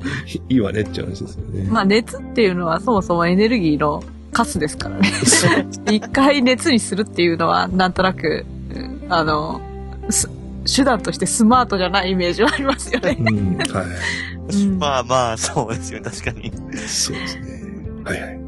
[0.49, 1.69] いいわねって話ですよね。
[1.71, 4.03] まあ熱っていうのはそもそもエネルギーの
[4.33, 5.09] カスですからね。
[5.91, 9.61] 一回熱にするっていうのはなんとなく、うんあの、
[10.09, 10.29] す
[10.67, 13.17] 手段としてスマートじゃないイメージはありますよね。
[13.19, 14.57] うん、はい。
[14.57, 16.53] うんまあまあ、そうですよ、確かに。
[16.87, 17.63] そうですね。
[18.05, 18.39] はいはい。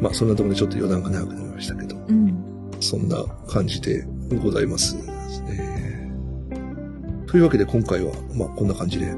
[0.00, 2.34] まあ、そんなところでちょっと余談が長くなりましたけど、うん。
[2.80, 4.06] そんな感じで
[4.42, 5.02] ございますね。
[7.26, 9.12] というわけで今回は、まあ、こんな感じで、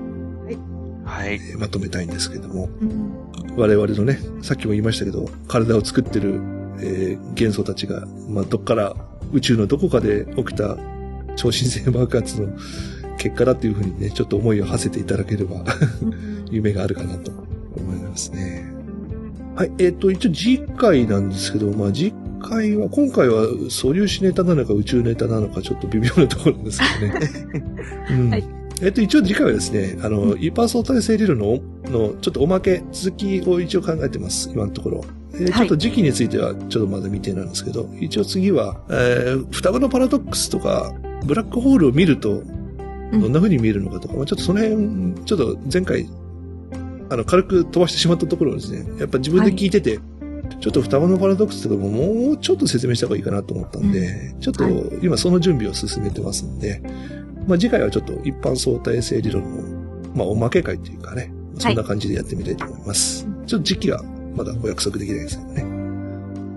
[1.11, 1.34] はい。
[1.34, 6.40] えーまとめたいんですけども、うん我々のね、さっきも言いましたけど、体を作ってる、
[6.78, 8.94] えー元素たちが、まあ、どっから、
[9.32, 10.76] 宇宙のどこかで起きた
[11.36, 12.48] 超新星爆発の
[13.18, 15.64] 結果だっていうふうにね、ちょっと思いを馳せていただければ、
[16.50, 17.32] 夢があるかなと
[17.76, 18.72] 思いますね。
[19.56, 27.30] はい、えっ、と、一応次回なんですけど、まあ次回は、今回は素粒子ネタなのか宇宙ネタなのかちょっと微妙なところですけどね。
[28.11, 31.61] うんはいえっ、と、一応次回はですね、あの、一般相対性理論の、
[31.91, 35.05] の、ちょっとおまけ、続きを一応考えてます、今のところ。
[35.35, 35.53] えーはい。
[35.53, 42.43] ちょっと時期については、ちょっとまだ未定なんですけど、一応次は、えー双子のパラドックスとか、ブラックホールを見ると、
[43.12, 43.20] うん。
[43.20, 46.09] どんな風に見えるのかとか、まあちょっとその辺、ちょっと前回、
[47.11, 49.99] あの、軽く飛ばしてしまったところをですね、やっぱ自分で聞いてて、
[50.61, 54.74] ちょっと双子のパラドックスとかももうちょっと説明した方がいいかなと思ったんで、ちょっとはい。
[55.03, 56.83] 今その準備を進めてますんで、
[57.51, 63.26] まあ次回はちょっと一般相対性理論の、まあおまけ会っていうかね、そんな感じでやってみたいと思います。
[63.46, 64.03] ちょっと時期は
[64.36, 65.64] まだお約束できないですけどね。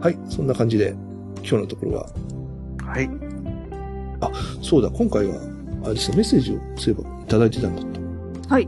[0.02, 0.94] はい、そんな感じで
[1.38, 2.10] 今日のところは、
[2.84, 3.10] はい。
[4.62, 5.36] そうだ、今回は、
[5.84, 7.88] あれですね、メッセージをそういえばいただいてたんだと。
[8.50, 8.68] はい。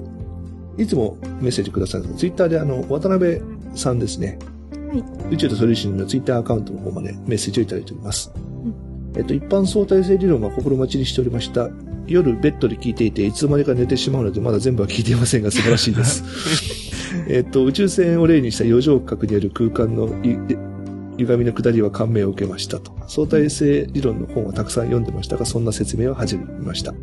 [0.77, 3.39] いつもメッセージくださるのツイッターであの、渡辺
[3.75, 4.39] さんですね。
[4.71, 5.03] はい。
[5.31, 8.31] 宇宙とソリューションのツイッターアカウントの方までメッセージをいただいております。
[9.15, 11.69] えっと、一般相対性理論は心待ちにしておりました。
[12.07, 16.23] 夜ベッドで聞いていて、いつの間にか寝てしまうので、まだ全部は聞いていませんが、素晴らしいです。
[17.27, 20.37] えっと、宇宙船を例にした余剰角にある空間のい
[21.17, 22.91] 歪みの下りは感銘を受けましたと。
[23.07, 26.93] 相対性理論の本はたくさん読んでましたが、そんな説明は初めました。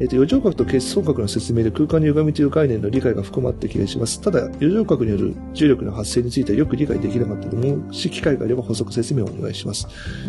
[0.00, 4.18] えっと、余剰角と欠相角の説明で空間の歪みという概念の理解が含まった気がします。
[4.22, 9.86] ただ、余剰角による重力の発生についてはよく理解できなかったので、もし機会があれば補足説明をお願いします。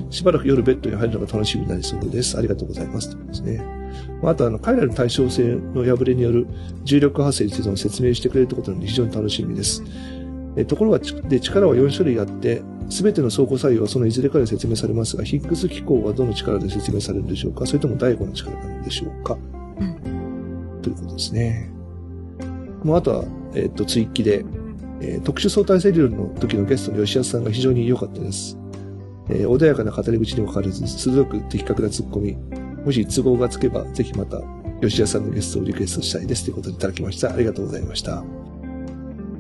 [0.10, 2.38] しばらく夜ベッドに入るのが楽しみになりそうです。
[2.38, 3.12] ありがとうございます。
[3.12, 3.66] ということですね。
[4.22, 6.48] まあ、あと、あの、彼らの対称性の破れによる
[6.84, 9.84] 重力発生についても説明してくれるということなので非常に楽しみです。
[10.58, 19.38] えところが、ちで力は4種類あって、すべての相互作用はそのいずれかで説明されますが、ヒッグス機構はどの力で説明されるんでしょうかそれとも第5の力なのでしょうか、
[20.82, 21.72] ということですね。
[22.84, 24.46] もうあとは、えっ、と、追記で、
[25.02, 28.58] えー特殊相対性理論の時のゲストの吉安さんが非常に良かったです。
[29.30, 32.38] えー穏やかな語り口にもかかわらず、鋭く的確な突っ込み、
[32.86, 34.42] もし都合がつけば、ぜひまた、
[34.82, 36.46] 吉安さんのゲストをリクエストしたいです。
[36.46, 37.34] ということでいただきました。
[37.34, 38.24] ありがとうございました。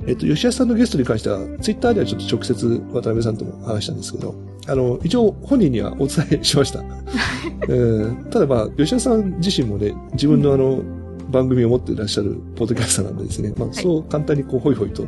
[0.07, 4.35] えっと、吉安さんのゲストに関しては、ツイッターではちょっと直接渡辺さんとも話したんですけど、
[4.71, 6.83] あの、一応本人にはお伝えしました。
[7.67, 10.81] う んただまあ、吉安さん自身もね、自分のあの、
[11.29, 15.05] 番組を持っていらっしゃるポッドキャスターなんでですね、まあ、そう簡単にこう、ホイホイと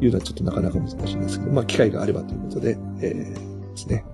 [0.00, 4.04] 言うのはちょっとなかなか難しいんですけど、まあ、機会があればということで、えーですね。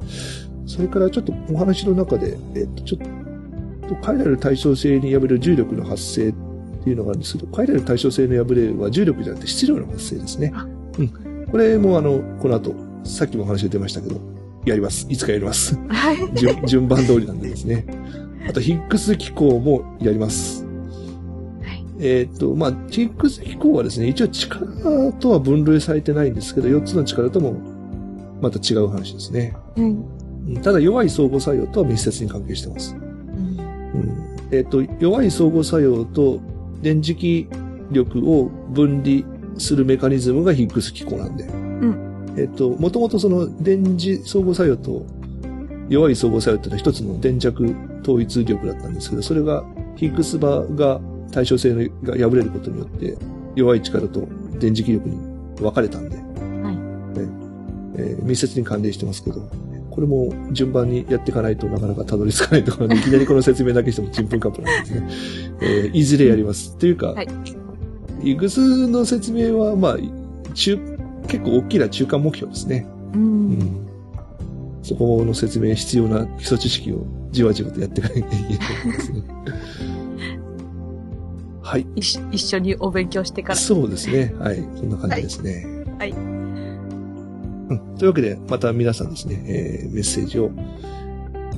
[0.66, 6.35] それからちょっとお話の中で、えっと、ちょっと、彼らの対称性に破れる重力の発生っ
[6.85, 10.53] ていうのがあるんですけど、彼らの対称性の破れは重力じゃなくて質量の発生ですね。
[10.99, 11.47] うん。
[11.51, 12.74] これもあの、この後、
[13.05, 14.20] さっきもお話が出ましたけど、
[14.65, 15.07] やります。
[15.11, 15.79] いつかやります。
[15.89, 16.35] はい。
[16.35, 17.87] 順順番通りなんでですね。
[18.49, 20.67] あと、ヒッグス機構もやります。
[22.01, 27.55] えっ、と、まあ、ヒッグス機構はですね、一応力とは分類されてないんですけど、4つの力とも
[28.41, 29.57] また違う話ですね。
[29.77, 29.85] うん。
[29.85, 30.25] うん
[30.62, 32.95] ただ弱い相互作用とは密接に関係してます。
[32.95, 33.01] うん
[33.95, 36.39] うんえっ、と、弱い相互作用と
[36.83, 37.49] 電磁気
[37.91, 39.23] 力を分離
[39.59, 41.45] するメカニズムがヒッグス機構なんで。
[42.37, 45.07] えっ、と、もともとその電磁相互作用と
[45.89, 49.64] 弱い相互作用っていうのは一つの電弱統一力だったんですけど、それが
[49.97, 51.01] ヒッグス場が
[51.32, 53.16] 対称性が破れることによって
[53.55, 54.28] 弱い力と
[54.59, 55.16] 電磁気力に
[55.57, 56.24] 分かれたんで、はい。
[57.97, 59.41] えー密接に関連してますけど、
[59.91, 65.09] これも順番にやっていかないとなかなかたどり着かないところで、 いきなりこの説明だけしてもちんぷんかんぷんなんですね。
[65.61, 66.76] えーいずれやります。
[66.76, 67.28] というか、はい
[68.24, 69.97] イグスの説明は、まあ、
[70.55, 70.78] 中、
[71.29, 72.87] 結構大きな中間目標ですね。
[73.14, 73.18] う。
[73.18, 73.89] うんん。
[74.83, 79.22] そこの説明必要な基礎知識をじわじわとやっていかなきゃいけないと思いますね。
[81.62, 81.87] はい。
[81.97, 83.55] 一緒にお勉強してから。
[83.57, 84.35] そうですね。
[84.39, 84.62] はい。
[84.77, 85.64] そんな感じですね。
[85.99, 86.45] はいはい
[87.70, 87.97] うん。
[87.97, 90.51] というわけで、また皆さんですね、えーメッセージを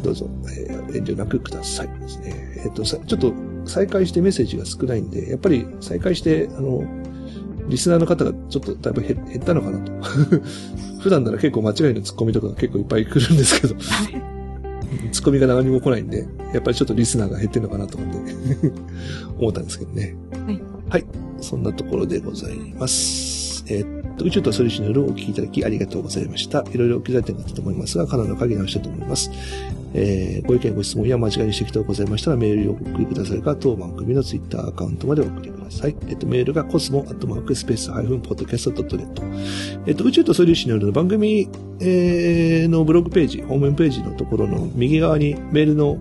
[0.03, 2.63] どうぞ、えー遠慮なくくださいですね。
[2.65, 3.33] えっ、と、さちょっと
[3.65, 6.85] 再開してメッセージが少ないんで、やっぱり再開して、あの、
[7.69, 9.93] リスナーの方がちょっとだいぶ減減ったのかなと。
[11.01, 13.75] 普段なら結構間違いのツッコミとかが結構いっぱい来るんですけど、
[15.13, 18.33] ツッコミが何も来ないんで、やっぱりちょっとリスナーが減ってるのかなと思って
[19.39, 20.17] 思ったんですけどね。
[20.47, 20.63] はい。
[20.89, 21.05] はい。
[21.41, 23.46] そんなところでございます。
[23.69, 26.65] えーっと、宇宙とソリューションの夜をお聞きいただきありがとうございました。
[26.73, 29.31] いろいろお気づい点があったと思いますが、可能な限り直したいと思います。
[29.95, 35.97] えーご意見、ご質問や間違いに指摘等ございましたら、メールにお送りくださいか、当番組のツイッターアカウントまでお送りください。
[36.09, 39.23] えっと、メールがコスモアットマークスペースハイフンポッドキャストドットネット。
[39.87, 41.49] えっと、宇宙とソリューションの夜の番組、
[41.81, 45.99] えーのブログページ、ホームページのところの右側にメールの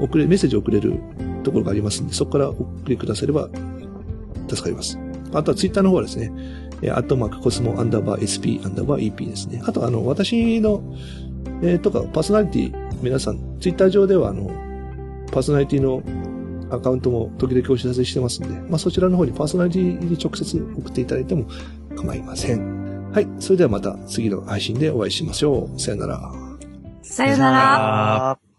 [0.00, 0.94] 送れ、メッセージを送れる
[1.42, 3.48] ところがありますんで、そこからお送りくだされば
[4.48, 4.98] 助かります。
[5.32, 6.32] あとはツイッターの方はですね、
[6.82, 9.62] えーアットマークコスモアンダーバー SP アンダーバー EP ですね。
[9.64, 10.82] あとあの、私の、
[11.62, 14.50] えーとか、パーソナリティ、皆さん、ツイッター上ではあの、
[15.32, 16.02] パーソナリティの
[16.70, 21.46] アカウントも時々お知らせしてますんで、まあそちらの方にパーソナリティに直接送っていただいても
[21.96, 23.10] 構いません。
[23.12, 23.28] はい。
[23.38, 25.80] それではまた次の配信でお会いしましょう。
[25.80, 26.32] さよなら。
[27.02, 28.51] さよなら。